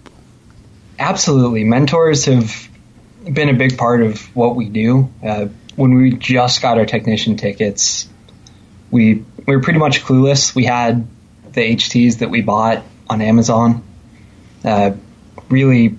absolutely 1.00 1.64
mentors 1.64 2.26
have 2.26 2.68
been 3.32 3.50
a 3.50 3.54
big 3.54 3.78
part 3.78 4.02
of 4.02 4.20
what 4.36 4.56
we 4.56 4.70
do. 4.70 5.12
Uh, 5.24 5.48
when 5.76 5.96
we 5.96 6.14
just 6.14 6.62
got 6.62 6.78
our 6.78 6.86
technician 6.86 7.38
tickets, 7.38 8.08
we 8.92 9.26
we 9.46 9.56
were 9.56 9.62
pretty 9.62 9.80
much 9.80 10.04
clueless. 10.04 10.54
We 10.54 10.66
had 10.66 11.08
the 11.54 11.62
HTs 11.76 12.20
that 12.20 12.30
we 12.30 12.42
bought 12.42 12.84
on 13.10 13.22
Amazon, 13.22 13.84
uh, 14.64 14.92
really, 15.50 15.98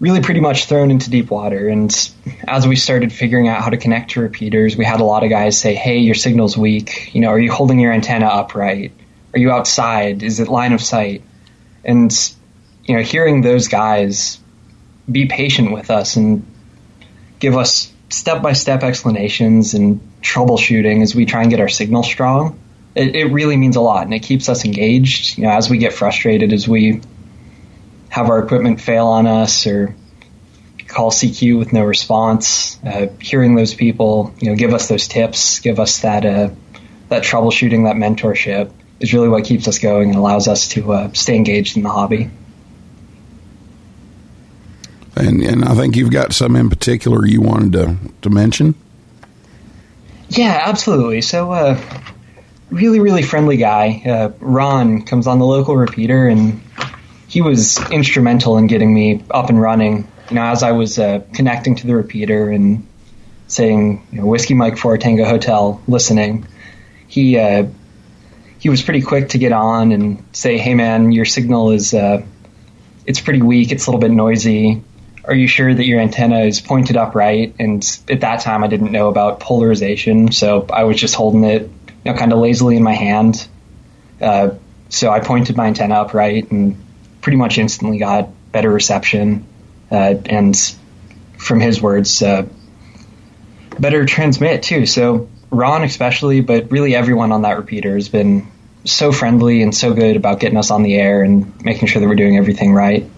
really 0.00 0.20
pretty 0.20 0.40
much 0.40 0.66
thrown 0.66 0.90
into 0.90 1.10
deep 1.10 1.30
water. 1.30 1.68
And 1.68 1.92
as 2.46 2.66
we 2.66 2.76
started 2.76 3.12
figuring 3.12 3.48
out 3.48 3.62
how 3.62 3.70
to 3.70 3.76
connect 3.76 4.12
to 4.12 4.20
repeaters, 4.20 4.76
we 4.76 4.84
had 4.84 5.00
a 5.00 5.04
lot 5.04 5.24
of 5.24 5.30
guys 5.30 5.58
say, 5.58 5.74
"Hey, 5.74 5.98
your 5.98 6.14
signal's 6.14 6.56
weak. 6.56 7.14
You 7.14 7.20
know, 7.20 7.28
are 7.28 7.38
you 7.38 7.52
holding 7.52 7.78
your 7.78 7.92
antenna 7.92 8.26
upright? 8.26 8.92
Are 9.34 9.38
you 9.38 9.50
outside? 9.50 10.22
Is 10.22 10.40
it 10.40 10.48
line 10.48 10.72
of 10.72 10.80
sight?" 10.80 11.22
And 11.84 12.12
you 12.84 12.96
know, 12.96 13.02
hearing 13.02 13.42
those 13.42 13.68
guys 13.68 14.38
be 15.10 15.26
patient 15.26 15.72
with 15.72 15.90
us 15.90 16.16
and 16.16 16.46
give 17.38 17.56
us 17.56 17.92
step 18.08 18.42
by 18.42 18.52
step 18.52 18.82
explanations 18.82 19.74
and 19.74 20.00
troubleshooting 20.20 21.02
as 21.02 21.14
we 21.14 21.26
try 21.26 21.42
and 21.42 21.50
get 21.50 21.60
our 21.60 21.68
signal 21.68 22.02
strong. 22.02 22.58
It, 22.94 23.16
it, 23.16 23.24
really 23.26 23.56
means 23.56 23.76
a 23.76 23.80
lot 23.80 24.04
and 24.04 24.12
it 24.12 24.22
keeps 24.22 24.48
us 24.48 24.64
engaged. 24.64 25.38
You 25.38 25.44
know, 25.44 25.50
as 25.50 25.70
we 25.70 25.78
get 25.78 25.94
frustrated, 25.94 26.52
as 26.52 26.68
we 26.68 27.00
have 28.10 28.28
our 28.28 28.38
equipment 28.42 28.80
fail 28.80 29.06
on 29.06 29.26
us 29.26 29.66
or 29.66 29.94
call 30.86 31.10
CQ 31.10 31.58
with 31.58 31.72
no 31.72 31.84
response, 31.84 32.78
uh, 32.84 33.06
hearing 33.18 33.54
those 33.54 33.72
people, 33.72 34.34
you 34.40 34.50
know, 34.50 34.56
give 34.56 34.74
us 34.74 34.88
those 34.88 35.08
tips, 35.08 35.60
give 35.60 35.80
us 35.80 36.00
that 36.00 36.24
uh, 36.26 36.50
that 37.08 37.22
troubleshooting, 37.22 37.84
that 37.84 37.96
mentorship 37.96 38.72
is 39.00 39.12
really 39.12 39.28
what 39.28 39.44
keeps 39.44 39.66
us 39.68 39.78
going 39.78 40.10
and 40.10 40.18
allows 40.18 40.48
us 40.48 40.68
to 40.68 40.92
uh, 40.92 41.12
stay 41.12 41.36
engaged 41.36 41.76
in 41.76 41.82
the 41.82 41.90
hobby. 41.90 42.30
And, 45.16 45.42
and 45.42 45.64
I 45.64 45.74
think 45.74 45.96
you've 45.96 46.10
got 46.10 46.32
some 46.32 46.56
in 46.56 46.70
particular 46.70 47.26
you 47.26 47.40
wanted 47.40 47.72
to, 47.72 47.96
to 48.22 48.30
mention. 48.30 48.74
Yeah, 50.30 50.62
absolutely. 50.64 51.20
So, 51.20 51.52
uh, 51.52 51.80
really, 52.72 53.00
really 53.00 53.22
friendly 53.22 53.58
guy. 53.58 54.02
Uh, 54.04 54.32
Ron 54.40 55.02
comes 55.02 55.26
on 55.26 55.38
the 55.38 55.46
local 55.46 55.76
repeater, 55.76 56.26
and 56.26 56.60
he 57.28 57.42
was 57.42 57.78
instrumental 57.90 58.58
in 58.58 58.66
getting 58.66 58.92
me 58.92 59.22
up 59.30 59.50
and 59.50 59.60
running. 59.60 60.08
You 60.30 60.36
know, 60.36 60.44
as 60.44 60.62
I 60.62 60.72
was 60.72 60.98
uh, 60.98 61.22
connecting 61.34 61.76
to 61.76 61.86
the 61.86 61.94
repeater 61.94 62.50
and 62.50 62.86
saying, 63.46 64.06
you 64.10 64.20
know, 64.20 64.26
Whiskey 64.26 64.54
Mike 64.54 64.78
for 64.78 64.96
Tango 64.96 65.24
Hotel, 65.24 65.80
listening, 65.86 66.46
he 67.06 67.38
uh, 67.38 67.66
he 68.58 68.68
was 68.70 68.82
pretty 68.82 69.02
quick 69.02 69.30
to 69.30 69.38
get 69.38 69.52
on 69.52 69.92
and 69.92 70.24
say, 70.32 70.56
"Hey, 70.56 70.74
man, 70.74 71.12
your 71.12 71.26
signal 71.26 71.72
is 71.72 71.92
uh, 71.92 72.22
it's 73.06 73.20
pretty 73.20 73.42
weak. 73.42 73.72
It's 73.72 73.86
a 73.86 73.90
little 73.90 74.00
bit 74.00 74.10
noisy. 74.10 74.82
are 75.24 75.34
you 75.34 75.46
sure 75.46 75.72
that 75.72 75.84
your 75.84 76.00
antenna 76.00 76.40
is 76.40 76.60
pointed 76.60 76.96
upright? 76.96 77.54
And 77.58 77.84
at 78.08 78.20
that 78.22 78.40
time, 78.40 78.64
I 78.64 78.68
didn't 78.68 78.92
know 78.92 79.08
about 79.08 79.40
polarization, 79.40 80.32
so 80.32 80.66
I 80.72 80.84
was 80.84 80.96
just 80.96 81.14
holding 81.14 81.44
it, 81.44 81.70
you 82.04 82.12
know, 82.12 82.18
kind 82.18 82.32
of 82.32 82.38
lazily 82.38 82.76
in 82.76 82.82
my 82.82 82.94
hand. 82.94 83.46
Uh, 84.20 84.50
so 84.88 85.10
I 85.10 85.20
pointed 85.20 85.56
my 85.56 85.66
antenna 85.66 85.94
upright 85.94 86.50
and 86.50 86.76
pretty 87.20 87.36
much 87.36 87.58
instantly 87.58 87.98
got 87.98 88.28
better 88.52 88.70
reception. 88.70 89.46
Uh, 89.90 90.14
and 90.26 90.56
from 91.38 91.60
his 91.60 91.80
words, 91.80 92.22
uh, 92.22 92.46
better 93.78 94.04
transmit 94.04 94.62
too. 94.62 94.86
So 94.86 95.28
Ron, 95.50 95.84
especially, 95.84 96.40
but 96.40 96.70
really 96.70 96.94
everyone 96.94 97.32
on 97.32 97.42
that 97.42 97.56
repeater 97.56 97.94
has 97.94 98.08
been 98.08 98.48
so 98.84 99.12
friendly 99.12 99.62
and 99.62 99.74
so 99.74 99.94
good 99.94 100.16
about 100.16 100.40
getting 100.40 100.58
us 100.58 100.70
on 100.70 100.82
the 100.82 100.96
air 100.96 101.22
and 101.22 101.62
making 101.64 101.88
sure 101.88 102.00
that 102.00 102.08
we're 102.08 102.14
doing 102.14 102.36
everything 102.36 102.72
right. 102.72 103.08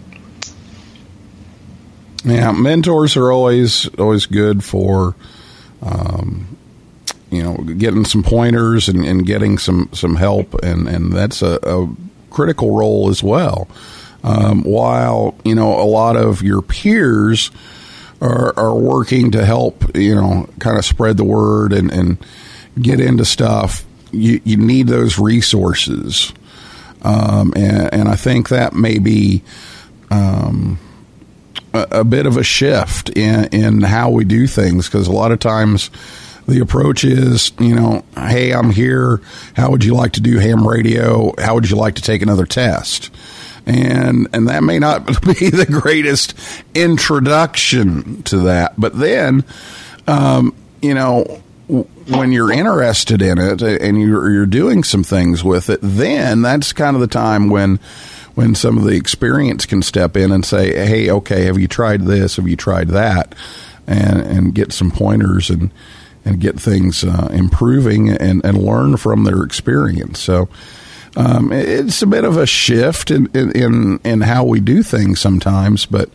Yeah, 2.25 2.53
mentors 2.53 3.17
are 3.17 3.31
always 3.31 3.89
always 3.99 4.27
good 4.27 4.65
for, 4.65 5.15
um, 5.83 6.54
you 7.35 7.43
know, 7.43 7.57
getting 7.57 8.05
some 8.05 8.23
pointers 8.23 8.89
and, 8.89 9.05
and 9.05 9.27
getting 9.27 9.59
some 9.59 9.89
some 9.93 10.17
help, 10.17 10.55
and 10.63 10.89
and 10.89 11.13
that's 11.13 11.43
a, 11.43 11.59
a 11.63 11.89
critical 12.31 12.77
role 12.77 13.09
as 13.09 13.23
well. 13.23 13.69
Um, 14.23 14.63
while 14.65 15.35
you 15.45 15.55
know 15.55 15.81
a 15.81 15.85
lot 15.85 16.17
of 16.17 16.43
your 16.43 16.63
peers 16.63 17.51
are, 18.25 18.59
are 18.59 18.75
working 18.75 19.33
to 19.33 19.45
help, 19.45 19.97
you 19.97 20.15
know, 20.15 20.49
kind 20.59 20.79
of 20.79 20.85
spread 20.85 21.17
the 21.17 21.25
word 21.25 21.73
and, 21.73 21.93
and 21.93 22.19
get 22.81 23.01
into 23.01 23.25
stuff, 23.25 23.85
you, 24.13 24.41
you 24.45 24.57
need 24.57 24.87
those 24.89 25.19
resources. 25.19 26.33
Um, 27.03 27.53
and, 27.55 27.93
and 27.93 28.09
I 28.09 28.17
think 28.17 28.49
that 28.49 28.73
may 28.73 28.99
be 28.99 29.43
um, 30.11 30.79
a, 31.75 32.01
a 32.01 32.05
bit 32.05 32.25
of 32.25 32.37
a 32.39 32.43
shift 32.43 33.11
in, 33.11 33.45
in 33.53 33.83
how 33.83 34.11
we 34.11 34.25
do 34.25 34.47
things 34.47 34.87
because 34.89 35.07
a 35.07 35.13
lot 35.13 35.33
of 35.33 35.39
times 35.39 35.91
the 36.47 36.61
approach 36.61 37.05
is, 37.05 37.53
you 37.59 37.75
know, 37.75 38.05
hey, 38.17 38.53
I'm 38.53 38.71
here. 38.71 39.21
How 39.57 39.71
would 39.71 39.85
you 39.85 39.95
like 39.95 40.13
to 40.13 40.21
do 40.21 40.39
ham 40.39 40.67
radio? 40.67 41.35
How 41.39 41.55
would 41.55 41.71
you 41.71 41.77
like 41.77 41.95
to 41.97 42.03
take 42.03 42.23
another 42.23 42.47
test? 42.47 43.11
and 43.67 44.29
and 44.33 44.49
that 44.49 44.63
may 44.63 44.79
not 44.79 45.07
be 45.23 45.51
the 45.51 45.67
greatest 45.67 46.35
introduction 46.75 48.23
to 48.25 48.39
that. 48.41 48.79
But 48.79 48.99
then, 48.99 49.45
um, 50.07 50.55
you 50.83 50.95
know, 50.95 51.43
when 51.67 52.33
you're 52.33 52.53
interested 52.53 53.23
in 53.23 53.39
it 53.39 53.63
and 53.63 54.01
you're 54.01 54.31
you're 54.31 54.47
doing 54.47 54.85
some 54.85 55.03
things 55.03 55.43
with 55.43 55.71
it, 55.71 55.81
then 55.83 56.43
that's 56.43 56.73
kind 56.73 56.95
of 56.95 57.01
the 57.01 57.07
time 57.07 57.49
when 57.49 57.81
when 58.35 58.55
some 58.55 58.77
of 58.77 58.85
the 58.85 58.97
experience 58.97 59.65
can 59.65 59.81
step 59.81 60.17
in 60.17 60.31
and 60.31 60.45
say, 60.45 60.73
"Hey, 60.87 61.11
okay, 61.11 61.45
have 61.45 61.59
you 61.59 61.69
tried 61.69 62.03
this? 62.03 62.37
Have 62.37 62.49
you 62.49 62.57
tried 62.57 62.89
that?" 62.89 63.35
and 63.87 64.21
and 64.21 64.55
get 64.55 64.73
some 64.73 64.91
pointers 64.91 65.51
and 65.51 65.71
and 66.25 66.41
get 66.41 66.59
things 66.59 67.05
uh, 67.05 67.29
improving 67.33 68.11
and 68.11 68.45
and 68.45 68.59
learn 68.59 68.97
from 68.97 69.25
their 69.25 69.43
experience. 69.43 70.21
So 70.21 70.49
um, 71.17 71.53
it's 71.53 72.03
a 72.03 72.07
bit 72.07 72.25
of 72.25 72.37
a 72.37 72.47
shift 72.47 73.11
in, 73.11 73.27
in, 73.35 74.01
in, 74.05 74.21
how 74.21 74.45
we 74.45 74.59
do 74.61 74.83
things 74.83 75.21
sometimes, 75.21 75.87
but 75.87 76.11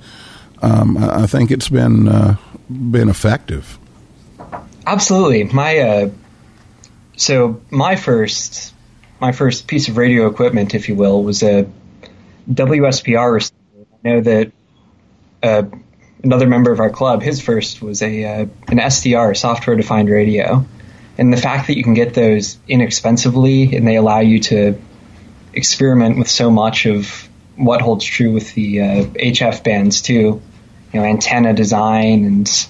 um, 0.62 0.98
I 0.98 1.26
think 1.26 1.52
it's 1.52 1.69
been 1.69 2.08
uh, 2.08 2.36
been 2.69 3.08
effective. 3.08 3.80
Absolutely. 4.86 5.45
My 5.45 5.78
uh, 5.78 6.10
so 7.15 7.62
my 7.69 7.95
first 7.95 8.74
my 9.22 9.32
first 9.32 9.67
piece 9.67 9.88
of 9.88 9.98
radio 9.98 10.28
equipment, 10.28 10.76
if 10.76 10.89
you 10.89 10.95
will, 10.95 11.24
was 11.24 11.43
a 11.43 11.69
WSPR. 12.50 13.52
I 14.04 14.10
know 14.10 14.22
that 14.22 14.52
uh, 15.43 15.63
another 16.23 16.47
member 16.47 16.71
of 16.71 16.79
our 16.79 16.89
club, 16.89 17.21
his 17.21 17.41
first 17.41 17.82
was 17.82 18.01
a 18.01 18.23
uh, 18.25 18.45
an 18.67 18.77
SDR, 18.77 19.36
software 19.36 19.75
defined 19.75 20.10
radio, 20.10 20.65
and 21.17 21.32
the 21.34 21.38
fact 21.38 21.67
that 21.67 21.77
you 21.77 21.84
can 21.84 21.93
get 21.93 22.13
those 22.13 22.58
inexpensively 22.67 23.75
and 23.75 23.88
they 23.88 23.95
allow 23.95 24.19
you 24.19 24.39
to 24.39 24.79
experiment 25.53 26.17
with 26.17 26.29
so 26.29 26.49
much 26.51 26.86
of 26.86 27.27
what 27.55 27.82
holds 27.82 28.05
true 28.05 28.32
with 28.32 28.53
the 28.53 28.82
uh, 28.82 29.03
HF 29.03 29.63
bands 29.63 30.01
too, 30.01 30.41
you 30.93 30.99
know, 30.99 31.03
antenna 31.03 31.53
design 31.53 32.23
and 32.25 32.67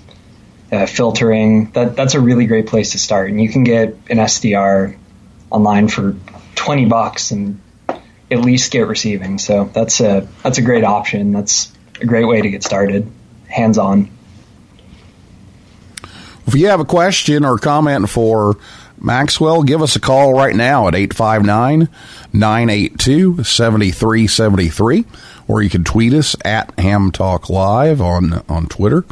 uh, 0.71 0.85
filtering. 0.85 1.71
That 1.71 1.95
that's 1.95 2.15
a 2.15 2.19
really 2.19 2.45
great 2.45 2.67
place 2.67 2.91
to 2.91 2.97
start, 2.97 3.29
and 3.29 3.41
you 3.41 3.49
can 3.49 3.63
get 3.63 3.89
an 4.09 4.17
SDR 4.17 4.97
online 5.49 5.87
for 5.87 6.15
twenty 6.55 6.85
bucks 6.85 7.31
and 7.31 7.61
at 8.31 8.39
least 8.41 8.71
get 8.71 8.87
receiving. 8.87 9.39
So 9.39 9.65
that's 9.65 9.99
a 10.01 10.27
that's 10.43 10.57
a 10.57 10.61
great 10.61 10.83
option. 10.83 11.31
That's 11.31 11.71
a 12.01 12.05
great 12.05 12.25
way 12.25 12.41
to 12.41 12.49
get 12.49 12.63
started, 12.63 13.11
hands 13.59 13.77
on. 13.77 14.09
If 16.47 16.55
you 16.55 16.67
have 16.67 16.79
a 16.79 16.85
question 16.85 17.45
or 17.45 17.57
comment 17.57 18.09
for 18.09 18.57
Maxwell, 18.99 19.63
give 19.63 19.81
us 19.81 19.95
a 19.95 19.99
call 19.99 20.33
right 20.33 20.55
now 20.55 20.87
at 20.87 20.95
859 20.95 21.89
982 22.33 23.43
7373, 23.43 25.05
or 25.47 25.61
you 25.61 25.69
can 25.69 25.83
tweet 25.83 26.13
us 26.13 26.35
at 26.43 26.77
Ham 26.79 27.11
Talk 27.11 27.49
Live 27.49 28.01
on, 28.01 28.43
on 28.49 28.67
Twitter. 28.67 29.05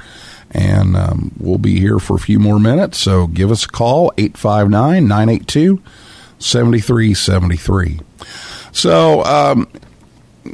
And 0.50 0.96
um, 0.96 1.32
we'll 1.38 1.58
be 1.58 1.80
here 1.80 2.00
for 2.00 2.16
a 2.16 2.20
few 2.20 2.40
more 2.40 2.60
minutes. 2.60 2.98
So 2.98 3.28
give 3.28 3.52
us 3.52 3.66
a 3.66 3.70
call, 3.70 4.14
859 4.18 5.08
982 5.08 5.82
7373. 6.40 8.00
So, 8.72 9.24
um, 9.26 9.68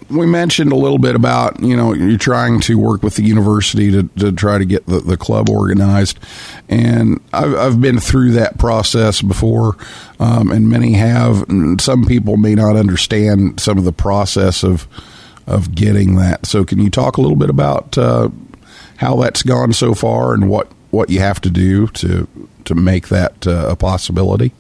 we 0.10 0.26
mentioned 0.26 0.72
a 0.72 0.76
little 0.76 0.98
bit 0.98 1.16
about 1.16 1.60
you 1.62 1.76
know 1.76 1.94
you're 1.94 2.18
trying 2.18 2.60
to 2.62 2.78
work 2.78 3.04
with 3.04 3.16
the 3.16 3.24
university 3.24 3.92
to, 3.92 4.04
to 4.18 4.32
try 4.32 4.58
to 4.58 4.66
get 4.66 4.86
the, 4.86 5.00
the 5.00 5.18
club 5.18 5.50
organized. 5.50 6.20
And 6.70 7.22
I've, 7.32 7.56
I've 7.56 7.82
been 7.82 8.00
through 8.00 8.32
that 8.32 8.58
process 8.58 9.22
before 9.22 9.78
um, 10.20 10.52
and 10.52 10.70
many 10.70 10.94
have. 10.94 11.48
And 11.50 11.80
some 11.80 12.06
people 12.06 12.38
may 12.38 12.56
not 12.56 12.76
understand 12.76 13.60
some 13.60 13.78
of 13.78 13.84
the 13.84 13.94
process 13.94 14.64
of 14.64 14.88
of 15.48 15.76
getting 15.76 16.16
that. 16.16 16.46
So 16.46 16.64
can 16.64 16.80
you 16.80 16.90
talk 16.90 17.18
a 17.18 17.22
little 17.22 17.38
bit 17.38 17.50
about 17.50 17.98
uh, 17.98 18.30
how 18.98 19.18
that's 19.18 19.44
gone 19.44 19.74
so 19.74 19.94
far 19.94 20.34
and 20.34 20.50
what 20.50 20.72
what 20.92 21.10
you 21.10 21.20
have 21.20 21.42
to 21.42 21.50
do 21.50 21.88
to 21.88 22.28
to 22.66 22.76
make 22.76 23.10
that 23.10 23.46
uh, 23.48 23.68
a 23.70 23.76
possibility 23.76 24.54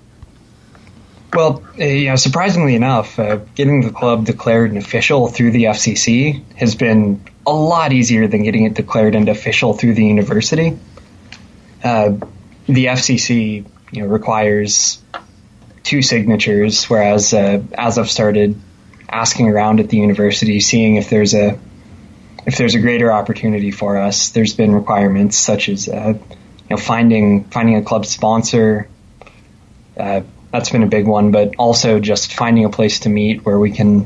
Well, 1.34 1.64
uh, 1.80 1.84
you 1.84 2.10
know, 2.10 2.16
surprisingly 2.16 2.76
enough, 2.76 3.18
uh, 3.18 3.38
getting 3.56 3.82
the 3.82 3.92
club 3.92 4.26
declared 4.26 4.72
an 4.72 4.78
official 4.78 5.28
through 5.28 5.52
the 5.52 5.64
FCC 5.66 6.44
has 6.56 6.76
been 6.76 7.24
a 7.46 7.52
lot 7.52 7.92
easier 7.92 8.28
than 8.28 8.44
getting 8.44 8.66
it 8.66 8.76
declared 8.76 9.16
an 9.16 9.28
official 9.28 9.74
through 9.74 9.96
the 9.96 10.06
university. 10.06 10.78
Uh, 11.84 12.14
the 12.68 12.86
FCC, 12.86 13.66
you 13.92 14.02
know, 14.02 14.08
requires 14.08 15.02
two 15.82 16.02
signatures, 16.02 16.86
whereas 16.86 17.34
uh, 17.34 17.62
as 17.74 17.98
I've 17.98 18.10
started 18.10 18.60
asking 19.10 19.50
around 19.50 19.80
at 19.80 19.90
the 19.90 19.98
university, 19.98 20.60
seeing 20.60 20.98
if 20.98 21.10
there's 21.10 21.34
a 21.34 21.60
if 22.46 22.58
there's 22.58 22.76
a 22.76 22.80
greater 22.80 23.12
opportunity 23.12 23.72
for 23.72 23.98
us, 23.98 24.30
there's 24.30 24.54
been 24.54 24.74
requirements 24.74 25.38
such 25.38 25.70
as 25.70 25.90
uh, 25.90 26.14
you 26.14 26.70
know 26.70 26.78
finding 26.78 27.46
finding 27.46 27.76
a 27.76 27.82
club 27.82 28.06
sponsor. 28.06 28.88
Uh, 29.98 30.22
that's 30.54 30.70
been 30.70 30.84
a 30.84 30.88
big 30.88 31.08
one, 31.08 31.32
but 31.32 31.56
also 31.58 32.00
just 32.00 32.36
finding 32.36 32.64
a 32.64 32.70
place 32.70 33.00
to 33.00 33.10
meet 33.10 33.44
where 33.44 33.58
we 33.58 33.72
can 33.72 34.06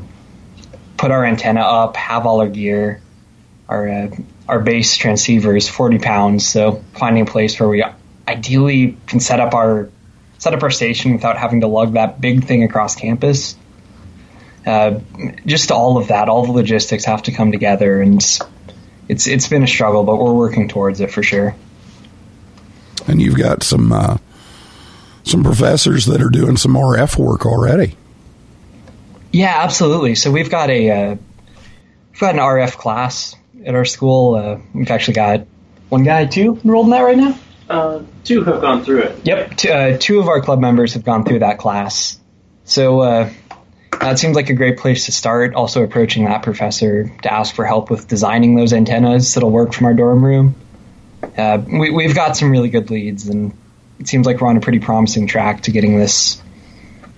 put 0.96 1.10
our 1.10 1.22
antenna 1.22 1.60
up, 1.60 1.94
have 1.96 2.24
all 2.24 2.40
our 2.40 2.48
gear. 2.48 3.02
Our 3.68 3.86
uh, 3.86 4.10
our 4.48 4.58
base 4.58 4.96
transceiver 4.96 5.54
is 5.54 5.68
40 5.68 5.98
pounds, 5.98 6.48
so 6.48 6.82
finding 6.94 7.24
a 7.24 7.30
place 7.30 7.60
where 7.60 7.68
we 7.68 7.84
ideally 8.26 8.96
can 9.06 9.20
set 9.20 9.40
up 9.40 9.52
our 9.52 9.90
set 10.38 10.54
up 10.54 10.62
our 10.62 10.70
station 10.70 11.12
without 11.12 11.36
having 11.36 11.60
to 11.60 11.66
lug 11.66 11.92
that 11.92 12.18
big 12.18 12.44
thing 12.44 12.62
across 12.62 12.96
campus. 12.96 13.54
Uh, 14.64 15.00
just 15.44 15.70
all 15.70 15.98
of 15.98 16.08
that, 16.08 16.30
all 16.30 16.46
the 16.46 16.52
logistics 16.52 17.04
have 17.04 17.24
to 17.24 17.32
come 17.32 17.52
together, 17.52 18.00
and 18.00 18.22
it's 19.06 19.26
it's 19.26 19.48
been 19.48 19.64
a 19.64 19.68
struggle, 19.68 20.02
but 20.02 20.16
we're 20.16 20.32
working 20.32 20.66
towards 20.66 21.02
it 21.02 21.10
for 21.10 21.22
sure. 21.22 21.54
and 23.06 23.20
you've 23.20 23.36
got 23.36 23.62
some 23.62 23.92
uh, 23.92 24.16
some 25.28 25.44
professors 25.44 26.06
that 26.06 26.22
are 26.22 26.30
doing 26.30 26.56
some 26.56 26.74
RF 26.74 27.18
work 27.18 27.46
already 27.46 27.96
Yeah, 29.32 29.62
absolutely. 29.62 30.14
So 30.14 30.30
we've 30.30 30.50
got 30.50 30.70
a 30.70 30.90
uh, 30.90 31.16
we've 32.10 32.20
got 32.20 32.34
an 32.34 32.40
RF 32.40 32.76
class 32.76 33.36
at 33.64 33.74
our 33.74 33.84
school. 33.84 34.34
Uh, 34.34 34.58
we've 34.74 34.90
actually 34.90 35.14
got 35.14 35.46
one 35.88 36.04
guy, 36.04 36.26
two 36.26 36.58
enrolled 36.64 36.86
in 36.86 36.90
that 36.90 37.00
right 37.00 37.16
now. 37.16 37.38
Uh, 37.68 38.02
two 38.24 38.44
have 38.44 38.60
gone 38.60 38.82
through 38.82 39.02
it. 39.02 39.26
Yep, 39.26 39.56
t- 39.56 39.70
uh, 39.70 39.98
two 39.98 40.20
of 40.20 40.28
our 40.28 40.40
club 40.40 40.58
members 40.60 40.94
have 40.94 41.04
gone 41.04 41.24
through 41.24 41.40
that 41.40 41.58
class. 41.58 42.18
So 42.64 43.00
uh, 43.00 43.30
that 44.00 44.18
seems 44.18 44.36
like 44.36 44.48
a 44.48 44.54
great 44.54 44.78
place 44.78 45.06
to 45.06 45.12
start. 45.12 45.54
Also, 45.54 45.82
approaching 45.82 46.24
that 46.24 46.42
professor 46.42 47.08
to 47.22 47.32
ask 47.32 47.54
for 47.54 47.64
help 47.64 47.90
with 47.90 48.08
designing 48.08 48.54
those 48.54 48.72
antennas 48.72 49.34
that'll 49.34 49.50
work 49.50 49.74
from 49.74 49.86
our 49.86 49.94
dorm 49.94 50.24
room. 50.24 50.54
Uh, 51.36 51.60
we, 51.66 51.90
we've 51.90 52.14
got 52.14 52.36
some 52.36 52.50
really 52.50 52.70
good 52.70 52.90
leads, 52.90 53.28
and 53.28 53.52
it 53.98 54.08
seems 54.08 54.26
like 54.26 54.40
we're 54.40 54.48
on 54.48 54.56
a 54.56 54.60
pretty 54.60 54.78
promising 54.80 55.26
track 55.26 55.62
to 55.62 55.72
getting 55.72 55.98
this 55.98 56.40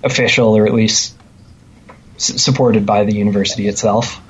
official, 0.02 0.56
or 0.56 0.66
at 0.66 0.74
least 0.74 1.14
s- 2.16 2.42
supported 2.42 2.86
by 2.86 3.04
the 3.04 3.14
university 3.14 3.68
itself. 3.68 4.20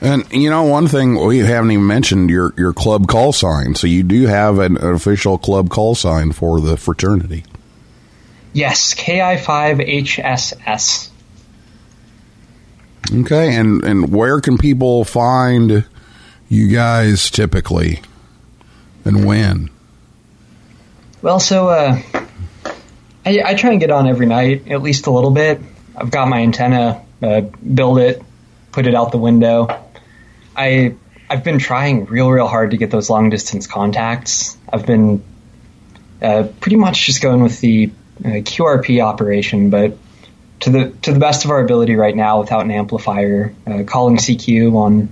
And 0.00 0.24
you 0.32 0.48
know, 0.48 0.62
one 0.62 0.86
thing 0.86 1.16
we 1.16 1.38
haven't 1.38 1.72
even 1.72 1.84
mentioned 1.86 2.30
your 2.30 2.54
your 2.56 2.72
club 2.72 3.08
call 3.08 3.32
sign. 3.32 3.74
So 3.74 3.88
you 3.88 4.04
do 4.04 4.26
have 4.26 4.60
an, 4.60 4.76
an 4.76 4.94
official 4.94 5.38
club 5.38 5.70
call 5.70 5.96
sign 5.96 6.30
for 6.32 6.60
the 6.60 6.76
fraternity. 6.76 7.44
Yes, 8.52 8.94
KI5HSS. 8.94 11.08
Okay, 13.12 13.56
and 13.56 13.82
and 13.82 14.12
where 14.12 14.40
can 14.40 14.56
people 14.56 15.04
find 15.04 15.84
you 16.48 16.68
guys 16.68 17.28
typically, 17.30 18.00
and 19.04 19.24
when? 19.24 19.68
Well, 21.20 21.40
so 21.40 21.68
uh, 21.68 22.00
I, 23.26 23.42
I 23.44 23.54
try 23.54 23.72
and 23.72 23.80
get 23.80 23.90
on 23.90 24.06
every 24.06 24.26
night, 24.26 24.68
at 24.70 24.82
least 24.82 25.08
a 25.08 25.10
little 25.10 25.32
bit. 25.32 25.60
I've 25.96 26.12
got 26.12 26.28
my 26.28 26.42
antenna, 26.42 27.04
uh, 27.20 27.40
build 27.40 27.98
it, 27.98 28.22
put 28.70 28.86
it 28.86 28.94
out 28.94 29.10
the 29.10 29.18
window. 29.18 29.66
I 30.56 30.94
I've 31.28 31.42
been 31.42 31.58
trying 31.58 32.06
real, 32.06 32.30
real 32.30 32.46
hard 32.46 32.70
to 32.70 32.76
get 32.76 32.92
those 32.92 33.10
long 33.10 33.30
distance 33.30 33.66
contacts. 33.66 34.56
I've 34.72 34.86
been 34.86 35.24
uh, 36.22 36.48
pretty 36.60 36.76
much 36.76 37.06
just 37.06 37.20
going 37.20 37.42
with 37.42 37.60
the 37.60 37.90
uh, 38.24 38.28
QRP 38.28 39.04
operation, 39.04 39.70
but 39.70 39.98
to 40.60 40.70
the 40.70 40.90
to 41.02 41.12
the 41.12 41.18
best 41.18 41.44
of 41.44 41.50
our 41.50 41.60
ability 41.60 41.96
right 41.96 42.14
now, 42.14 42.40
without 42.40 42.64
an 42.64 42.70
amplifier, 42.70 43.54
uh, 43.66 43.82
calling 43.84 44.18
CQ 44.18 44.74
on 44.74 45.10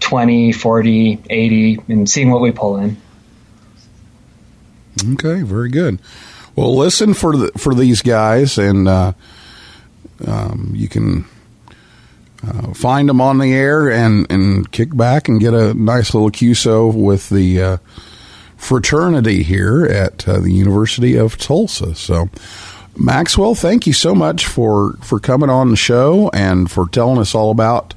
20, 0.00 0.52
40, 0.52 1.22
80, 1.28 1.78
and 1.88 2.08
seeing 2.08 2.30
what 2.30 2.40
we 2.40 2.50
pull 2.50 2.78
in. 2.78 2.96
Okay, 5.00 5.42
very 5.42 5.68
good. 5.68 6.00
Well, 6.54 6.76
listen 6.76 7.14
for 7.14 7.36
the, 7.36 7.52
for 7.52 7.74
these 7.74 8.02
guys, 8.02 8.58
and 8.58 8.86
uh, 8.86 9.12
um, 10.26 10.72
you 10.74 10.88
can 10.88 11.24
uh, 12.46 12.74
find 12.74 13.08
them 13.08 13.20
on 13.20 13.38
the 13.38 13.52
air 13.54 13.90
and 13.90 14.30
and 14.30 14.70
kick 14.70 14.94
back 14.94 15.28
and 15.28 15.40
get 15.40 15.54
a 15.54 15.72
nice 15.74 16.12
little 16.12 16.30
QSO 16.30 16.94
with 16.94 17.30
the 17.30 17.62
uh, 17.62 17.76
fraternity 18.56 19.42
here 19.42 19.86
at 19.86 20.28
uh, 20.28 20.40
the 20.40 20.52
University 20.52 21.16
of 21.16 21.38
Tulsa. 21.38 21.94
So. 21.94 22.28
Maxwell, 22.94 23.54
thank 23.54 23.86
you 23.86 23.94
so 23.94 24.14
much 24.14 24.44
for, 24.44 24.98
for 25.00 25.18
coming 25.18 25.48
on 25.48 25.70
the 25.70 25.76
show 25.76 26.28
and 26.34 26.70
for 26.70 26.86
telling 26.86 27.18
us 27.18 27.34
all 27.34 27.50
about 27.50 27.94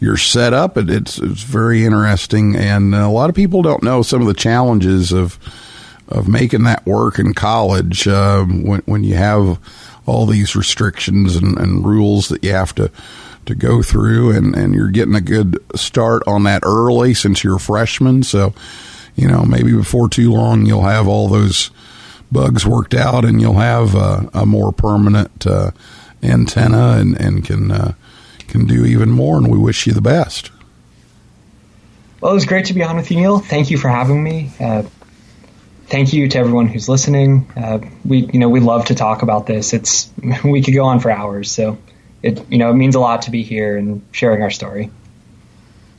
your 0.00 0.16
setup. 0.16 0.78
It, 0.78 0.88
it's 0.88 1.18
it's 1.18 1.42
very 1.42 1.84
interesting, 1.84 2.56
and 2.56 2.94
a 2.94 3.08
lot 3.08 3.28
of 3.28 3.36
people 3.36 3.60
don't 3.60 3.82
know 3.82 4.00
some 4.00 4.22
of 4.22 4.26
the 4.26 4.34
challenges 4.34 5.12
of 5.12 5.38
of 6.10 6.28
making 6.28 6.64
that 6.64 6.86
work 6.86 7.18
in 7.18 7.34
college 7.34 8.08
um, 8.08 8.64
when 8.64 8.80
when 8.86 9.04
you 9.04 9.14
have 9.14 9.58
all 10.06 10.26
these 10.26 10.56
restrictions 10.56 11.36
and, 11.36 11.56
and 11.58 11.84
rules 11.84 12.28
that 12.28 12.42
you 12.42 12.52
have 12.52 12.74
to 12.74 12.90
to 13.46 13.54
go 13.54 13.82
through, 13.82 14.30
and 14.32 14.54
and 14.54 14.74
you're 14.74 14.90
getting 14.90 15.14
a 15.14 15.20
good 15.20 15.58
start 15.74 16.22
on 16.26 16.42
that 16.44 16.62
early 16.64 17.14
since 17.14 17.44
you're 17.44 17.56
a 17.56 17.60
freshman. 17.60 18.22
So, 18.22 18.54
you 19.14 19.28
know, 19.28 19.44
maybe 19.44 19.72
before 19.72 20.08
too 20.08 20.32
long 20.32 20.66
you'll 20.66 20.82
have 20.82 21.08
all 21.08 21.28
those 21.28 21.70
bugs 22.32 22.66
worked 22.66 22.94
out, 22.94 23.24
and 23.24 23.40
you'll 23.40 23.54
have 23.54 23.94
a, 23.94 24.30
a 24.34 24.46
more 24.46 24.72
permanent 24.72 25.46
uh, 25.46 25.70
antenna, 26.22 26.96
and 26.98 27.20
and 27.20 27.44
can 27.44 27.70
uh, 27.70 27.94
can 28.48 28.66
do 28.66 28.84
even 28.84 29.10
more. 29.10 29.36
And 29.36 29.50
we 29.50 29.58
wish 29.58 29.86
you 29.86 29.92
the 29.92 30.00
best. 30.00 30.50
Well, 32.20 32.32
it 32.32 32.34
was 32.34 32.44
great 32.44 32.66
to 32.66 32.74
be 32.74 32.82
on 32.82 32.96
with 32.96 33.10
you, 33.10 33.16
Neil. 33.16 33.38
Thank 33.38 33.70
you 33.70 33.78
for 33.78 33.88
having 33.88 34.22
me. 34.22 34.50
Uh, 34.60 34.82
thank 35.90 36.12
you 36.12 36.28
to 36.28 36.38
everyone 36.38 36.68
who's 36.68 36.88
listening. 36.88 37.50
Uh, 37.56 37.80
we, 38.04 38.18
you 38.32 38.38
know, 38.38 38.48
we 38.48 38.60
love 38.60 38.86
to 38.86 38.94
talk 38.94 39.22
about 39.22 39.46
this. 39.46 39.74
It's 39.74 40.10
we 40.44 40.62
could 40.62 40.74
go 40.74 40.84
on 40.84 41.00
for 41.00 41.10
hours, 41.10 41.50
so 41.50 41.78
it, 42.22 42.50
you 42.50 42.58
know, 42.58 42.70
it 42.70 42.74
means 42.74 42.94
a 42.94 43.00
lot 43.00 43.22
to 43.22 43.30
be 43.30 43.42
here 43.42 43.76
and 43.76 44.02
sharing 44.12 44.42
our 44.42 44.50
story. 44.50 44.90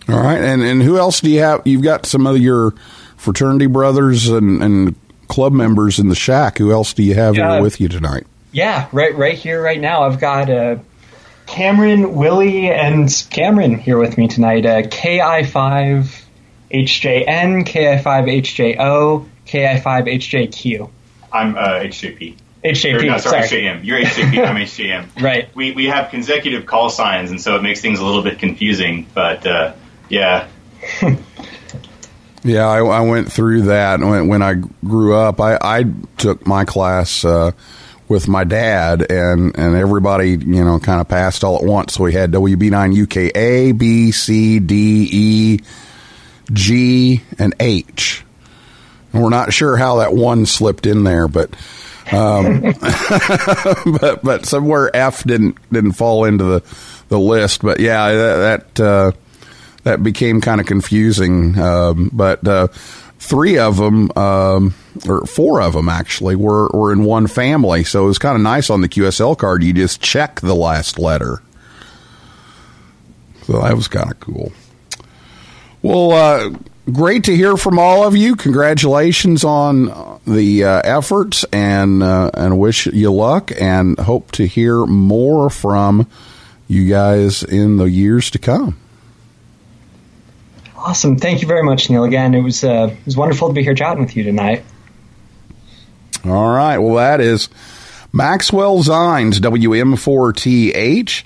All 0.10 0.20
right, 0.20 0.42
and 0.42 0.64
and 0.64 0.82
who 0.82 0.98
else 0.98 1.22
do 1.22 1.30
you 1.30 1.42
have? 1.42 1.62
You've 1.66 1.84
got 1.84 2.06
some 2.06 2.26
of 2.26 2.38
your 2.38 2.74
fraternity 3.18 3.68
brothers 3.68 4.30
and, 4.30 4.64
and 4.64 4.96
club 5.28 5.54
members 5.54 6.00
in 6.00 6.10
the 6.10 6.16
shack. 6.16 6.58
Who 6.58 6.72
else 6.72 6.94
do 6.94 7.04
you 7.04 7.14
have 7.14 7.36
yeah. 7.36 7.54
here 7.54 7.62
with 7.62 7.80
you 7.80 7.88
tonight? 7.88 8.26
Yeah, 8.52 8.88
right, 8.92 9.16
right 9.16 9.38
here, 9.38 9.62
right 9.62 9.80
now. 9.80 10.04
I've 10.04 10.20
got 10.20 10.50
uh, 10.50 10.78
Cameron, 11.46 12.16
Willie, 12.16 12.70
and 12.70 13.10
Cameron 13.30 13.78
here 13.78 13.98
with 13.98 14.18
me 14.18 14.28
tonight. 14.28 14.66
Uh, 14.66 14.88
Ki 14.90 15.20
five. 15.46 16.22
HJN, 16.74 17.66
Ki5HJO, 17.66 19.26
KI5HJQ. 19.48 20.90
I'm 21.32 21.56
uh, 21.56 21.80
HJP. 21.80 22.36
HJP. 22.64 23.00
Or, 23.00 23.06
no, 23.06 23.18
sorry, 23.18 23.48
sorry, 23.48 23.62
HJM. 23.64 23.84
You're 23.84 24.00
HJP. 24.00 24.48
I'm 24.48 24.56
HJM. 24.66 25.22
Right. 25.22 25.54
We 25.56 25.72
we 25.72 25.86
have 25.88 26.12
consecutive 26.12 26.66
call 26.66 26.90
signs, 26.90 27.32
and 27.32 27.42
so 27.42 27.56
it 27.56 27.64
makes 27.64 27.82
things 27.82 28.00
a 28.00 28.06
little 28.06 28.24
bit 28.24 28.40
confusing. 28.40 29.08
But 29.14 29.46
uh, 29.46 29.74
yeah. 30.10 30.48
yeah, 32.44 32.68
I, 32.68 32.80
I, 32.80 33.02
went 33.02 33.32
through 33.32 33.64
that 33.64 34.00
when, 34.00 34.28
when 34.28 34.42
I 34.42 34.56
grew 34.56 35.16
up. 35.16 35.40
I, 35.40 35.58
I 35.62 35.86
took 36.18 36.46
my 36.48 36.66
class 36.66 37.24
uh, 37.24 37.52
with 38.08 38.28
my 38.28 38.44
dad, 38.44 39.12
and 39.12 39.58
and 39.58 39.76
everybody 39.76 40.32
you 40.32 40.64
know 40.64 40.80
kind 40.80 41.02
of 41.02 41.08
passed 41.08 41.44
all 41.44 41.58
at 41.58 41.64
once. 41.64 41.94
So 41.94 42.04
we 42.04 42.14
had 42.14 42.32
WB9UK 42.32 43.32
A 43.36 43.72
B 43.72 44.12
C 44.12 44.60
D 44.60 45.10
E 45.12 45.60
G 46.52 47.22
and 47.40 47.56
H 47.60 48.24
we're 49.14 49.30
not 49.30 49.54
sure 49.54 49.78
how 49.78 49.98
that 49.98 50.14
one 50.14 50.46
slipped 50.46 50.86
in 50.86 51.04
there, 51.04 51.28
but 51.28 51.50
um, 52.12 52.62
but 54.00 54.24
but 54.24 54.46
somewhere 54.46 54.96
F 54.96 55.24
didn't 55.24 55.58
didn't 55.72 55.94
fall 55.94 56.26
into 56.26 56.44
the, 56.44 56.64
the 57.10 57.20
list. 57.20 57.62
But 57.62 57.80
yeah, 57.80 58.12
that. 58.12 58.76
that 58.76 58.84
uh, 58.84 59.12
that 59.84 60.04
became 60.04 60.42
kind 60.42 60.62
of 60.62 60.68
confusing. 60.68 61.58
Um, 61.58 62.10
but 62.14 62.48
uh, 62.48 62.68
three 63.20 63.58
of 63.58 63.78
them, 63.78 64.12
um, 64.16 64.74
or 65.08 65.26
four 65.26 65.62
of 65.62 65.74
them 65.74 65.90
actually, 65.90 66.36
were, 66.36 66.70
were 66.70 66.92
in 66.92 67.04
one 67.04 67.28
family. 67.28 67.84
So 67.84 68.04
it 68.04 68.08
was 68.08 68.20
kind 68.20 68.36
of 68.36 68.42
nice 68.42 68.70
on 68.70 68.82
the 68.82 68.90
QSL 68.90 69.38
card. 69.38 69.64
You 69.64 69.74
just 69.74 70.02
check 70.02 70.42
the 70.42 70.56
last 70.56 71.00
letter. 71.00 71.42
So 73.44 73.62
that 73.62 73.76
was 73.76 73.88
kind 73.88 74.12
of 74.12 74.20
cool. 74.20 74.52
Well, 75.82 76.12
uh, 76.12 76.52
great 76.90 77.26
to 77.26 77.36
hear 77.36 77.58
from 77.58 77.80
all 77.80 78.06
of 78.06 78.16
you. 78.16 78.36
Congratulations 78.36 79.44
on 79.44 80.20
the 80.26 80.64
uh, 80.64 80.82
efforts, 80.84 81.44
and 81.52 82.02
uh, 82.02 82.32
and 82.34 82.60
wish 82.60 82.88
you 82.88 83.12
luck, 83.12 83.52
and 83.60 84.00
hope 84.00 84.32
to 84.34 84.46
hear 84.46 84.86
more 84.86 85.50
from 85.50 86.08
you 86.68 86.88
guys 86.88 87.44
in 87.44 87.78
the 87.78 87.86
years 87.86 88.32
to 88.32 88.40
come. 88.40 88.78
Awesome. 90.76 91.18
Thank 91.18 91.42
you 91.42 91.48
very 91.48 91.64
much, 91.64 91.90
Neil. 91.90 92.04
Again, 92.04 92.34
it 92.34 92.42
was 92.42 92.64
uh, 92.64 92.90
it 92.92 93.06
was 93.06 93.16
wonderful 93.16 93.50
to 93.50 93.54
be 93.54 93.64
here 93.64 93.76
chatting 93.76 94.04
with 94.04 94.16
you 94.16 94.24
tonight. 94.24 94.64
All 96.26 96.50
right. 96.50 96.78
Well, 96.78 96.96
that 96.96 97.20
is 97.20 97.50
Maxwell 98.14 98.84
Zines, 98.84 99.36
WM4TH. 99.36 101.24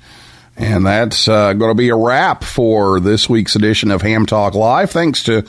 And 0.58 0.86
that's 0.86 1.28
uh, 1.28 1.54
going 1.54 1.72
to 1.72 1.76
be 1.76 1.90
a 1.90 1.96
wrap 1.96 2.44
for 2.44 3.00
this 3.00 3.30
week's 3.30 3.56
edition 3.56 3.92
of 3.92 4.02
Ham 4.02 4.26
Talk 4.26 4.54
Live. 4.54 4.90
Thanks 4.92 5.24
to 5.24 5.46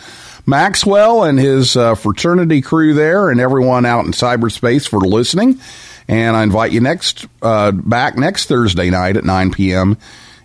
Maxwell 0.47 1.25
and 1.25 1.39
his 1.39 1.77
uh, 1.77 1.95
fraternity 1.95 2.61
crew 2.61 2.95
there 2.95 3.31
and 3.31 3.41
everyone 3.41 3.87
out 3.87 4.05
in 4.05 4.13
cyberspace 4.13 4.89
for 4.89 4.99
listening. 4.99 5.61
And 6.09 6.37
I 6.37 6.43
invite 6.43 6.73
you 6.73 6.81
next 6.81 7.27
uh, 7.43 7.73
back 7.73 8.17
next 8.17 8.47
Thursday 8.47 8.91
night 8.91 9.17
at 9.17 9.25
9 9.25 9.51
p.m. 9.51 9.97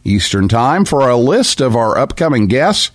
Eastern 0.03 0.47
Time 0.47 0.85
for 0.85 1.07
a 1.09 1.17
list 1.17 1.61
of 1.61 1.75
our 1.75 1.97
upcoming 1.97 2.47
guests. 2.47 2.91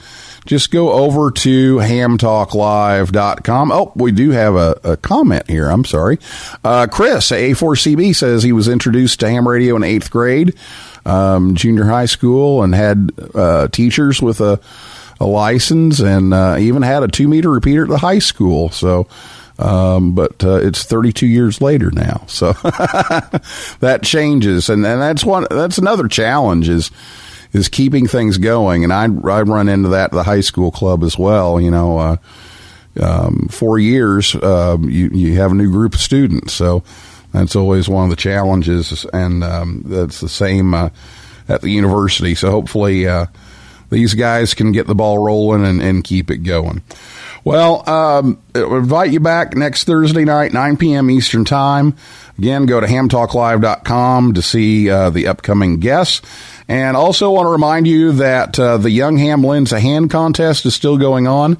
Just 0.47 0.71
go 0.71 0.93
over 0.93 1.33
to 1.33 1.77
hamtalklive.com. 1.77 3.73
Oh, 3.73 3.93
we 3.97 4.13
do 4.13 4.31
have 4.31 4.55
a, 4.55 4.81
a 4.85 4.97
comment 4.97 5.49
here. 5.51 5.69
I'm 5.69 5.85
sorry. 5.85 6.19
Uh, 6.63 6.87
Chris, 6.91 7.31
A4CB, 7.31 8.15
says 8.15 8.43
he 8.43 8.53
was 8.53 8.69
introduced 8.69 9.21
to 9.21 9.29
ham 9.29 9.47
radio 9.49 9.75
in 9.75 9.83
eighth 9.83 10.11
grade, 10.11 10.55
um, 11.07 11.55
junior 11.55 11.85
high 11.85 12.07
school, 12.07 12.63
and 12.63 12.75
had 12.75 13.13
uh, 13.35 13.69
teachers 13.69 14.21
with 14.21 14.41
a, 14.41 14.61
a 15.21 15.27
license 15.27 16.01
and 16.01 16.35
uh, 16.35 16.57
even 16.59 16.83
had 16.83 17.03
a 17.03 17.09
two 17.09 17.29
meter 17.29 17.51
repeater 17.51 17.85
at 17.85 17.89
the 17.89 17.99
high 17.99 18.19
school. 18.19 18.69
So, 18.71 19.07
um, 19.59 20.15
but 20.15 20.45
uh, 20.45 20.57
it's 20.57 20.85
32 20.85 21.27
years 21.27 21.61
later 21.61 21.91
now, 21.91 22.25
so 22.27 22.53
that 23.81 24.01
changes, 24.03 24.69
and, 24.69 24.85
and 24.85 25.01
that's 25.01 25.25
one. 25.25 25.47
That's 25.51 25.79
another 25.79 26.09
challenge 26.09 26.69
is 26.69 26.91
is 27.53 27.69
keeping 27.69 28.07
things 28.07 28.39
going, 28.39 28.85
and 28.85 28.93
I 28.93 29.05
I 29.05 29.43
run 29.43 29.69
into 29.69 29.91
that 29.91 30.07
at 30.07 30.11
the 30.13 30.23
high 30.25 30.41
school 30.41 30.71
club 30.71 31.03
as 31.03 31.17
well. 31.19 31.61
You 31.61 31.71
know, 31.71 31.99
uh, 31.99 32.17
um, 33.01 33.49
four 33.51 33.79
years, 33.79 34.35
um, 34.35 34.91
you 34.91 35.09
you 35.13 35.37
have 35.37 35.53
a 35.53 35.55
new 35.55 35.71
group 35.71 35.95
of 35.95 36.01
students, 36.01 36.53
so 36.53 36.83
that's 37.37 37.57
always 37.57 37.89
one 37.89 38.05
of 38.05 38.11
the 38.11 38.17
challenges, 38.17 39.05
and 39.13 39.45
um, 39.45 39.83
that's 39.87 40.21
the 40.21 40.29
same 40.29 40.75
uh, 40.75 40.91
at 41.49 41.63
the 41.63 41.71
university. 41.71 42.35
So 42.35 42.51
hopefully. 42.51 43.07
Uh, 43.07 43.27
these 43.89 44.15
guys 44.15 44.55
can 44.55 44.73
get 44.73 44.87
the 44.87 44.95
ball 44.95 45.19
rolling 45.19 45.65
and, 45.65 45.81
and 45.81 46.03
keep 46.03 46.31
it 46.31 46.39
going. 46.39 46.83
Well, 47.45 47.89
um, 47.89 48.43
invite 48.55 49.13
you 49.13 49.21
back 49.21 49.55
next 49.55 49.85
Thursday 49.85 50.25
night, 50.25 50.53
9 50.53 50.77
p.m. 50.77 51.09
Eastern 51.09 51.45
Time. 51.45 51.95
Again, 52.39 52.67
go 52.67 52.81
to 52.81 52.87
hamtalklive.com 52.87 54.35
to 54.35 54.43
see 54.43 54.91
uh, 54.91 55.11
the 55.11 55.29
upcoming 55.29 55.79
guests. 55.79 56.23
And 56.67 56.97
also 56.97 57.31
want 57.31 57.47
to 57.47 57.51
remind 57.51 57.87
you 57.87 58.13
that 58.13 58.59
uh, 58.59 58.79
the 58.79 58.91
Young 58.91 59.17
Ham 59.19 59.45
Lends 59.45 59.73
a 59.73 59.79
Hand 59.79 60.11
contest 60.11 60.67
is 60.67 60.75
still 60.75 60.99
going 60.99 61.29
on. 61.29 61.59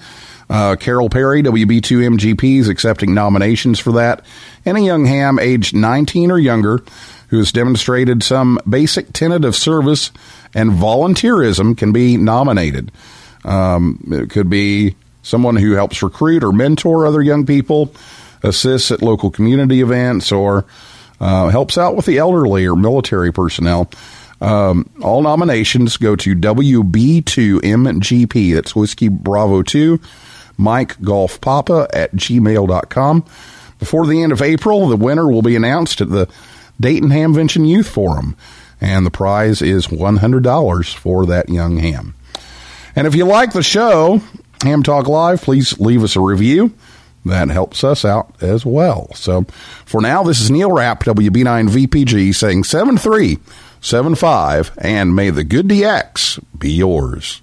Uh, 0.49 0.77
Carol 0.77 1.09
Perry, 1.09 1.43
WB2MGP, 1.43 2.61
is 2.61 2.69
accepting 2.69 3.15
nominations 3.15 3.81
for 3.81 3.93
that. 3.93 4.25
Any 4.65 4.87
young 4.87 5.07
ham 5.07 5.39
aged 5.39 5.75
19 5.75 6.31
or 6.31 6.39
younger 6.39 6.83
who 7.29 7.39
has 7.39 7.53
demonstrated 7.53 8.23
some 8.23 8.59
basic 8.69 9.13
tenet 9.13 9.45
of 9.45 9.57
service 9.57 10.13
and 10.55 10.71
volunteerism 10.71 11.77
can 11.77 11.93
be 11.93 12.17
nominated. 12.17 12.93
Um, 13.45 14.01
it 14.11 14.31
could 14.31 14.49
be 14.49 14.95
someone 15.23 15.57
who 15.57 15.73
helps 15.73 16.03
recruit 16.03 16.45
or 16.45 16.53
mentor 16.53 17.05
other 17.05 17.21
young 17.21 17.45
people, 17.45 17.93
assists 18.43 18.93
at 18.93 19.03
local 19.03 19.31
community 19.31 19.81
events, 19.81 20.31
or 20.31 20.65
uh, 21.21 21.49
helps 21.49 21.77
out 21.77 21.97
with 21.97 22.07
the 22.07 22.19
elderly 22.19 22.65
or 22.67 22.77
military 22.77 23.33
personnel. 23.33 23.91
Um, 24.41 24.89
all 25.03 25.23
nominations 25.23 25.97
go 25.97 26.15
to 26.17 26.37
WB2MGP. 26.37 28.55
That's 28.55 28.77
Whiskey 28.77 29.09
Bravo 29.09 29.63
2, 29.63 29.99
Mike 30.57 31.01
Golf 31.03 31.41
Papa 31.41 31.89
at 31.93 32.15
gmail.com. 32.15 33.25
Before 33.79 34.07
the 34.07 34.23
end 34.23 34.33
of 34.33 34.43
April, 34.43 34.89
the 34.89 34.97
winner 34.97 35.29
will 35.29 35.43
be 35.43 35.57
announced 35.57 36.01
at 36.01 36.11
the 36.11 36.29
Dayton 36.81 37.11
Hamvention 37.11 37.69
Youth 37.69 37.89
Forum, 37.89 38.37
and 38.81 39.05
the 39.05 39.11
prize 39.11 39.61
is 39.63 39.89
$100 39.89 40.95
for 40.95 41.27
that 41.27 41.49
young 41.49 41.79
ham. 41.79 42.15
And 42.95 43.07
if 43.07 43.15
you 43.15 43.27
like 43.27 43.53
the 43.53 43.63
show, 43.63 44.21
Ham 44.63 44.83
Talk 44.83 45.07
Live, 45.07 45.43
please 45.43 45.79
leave 45.79 46.03
us 46.03 46.17
a 46.17 46.21
review. 46.21 46.73
That 47.25 47.51
helps 47.51 47.85
us 47.85 48.05
out 48.05 48.35
as 48.41 48.65
well. 48.65 49.13
So 49.15 49.45
for 49.85 50.01
now, 50.01 50.23
this 50.23 50.41
is 50.41 50.51
Neil 50.51 50.71
Rapp, 50.71 51.03
WB9VPG, 51.05 52.35
saying 52.35 52.65
7375, 52.65 54.73
and 54.79 55.15
may 55.15 55.31
the 55.31 55.45
good 55.45 55.69
DX 55.69 56.43
be 56.59 56.73
yours. 56.73 57.43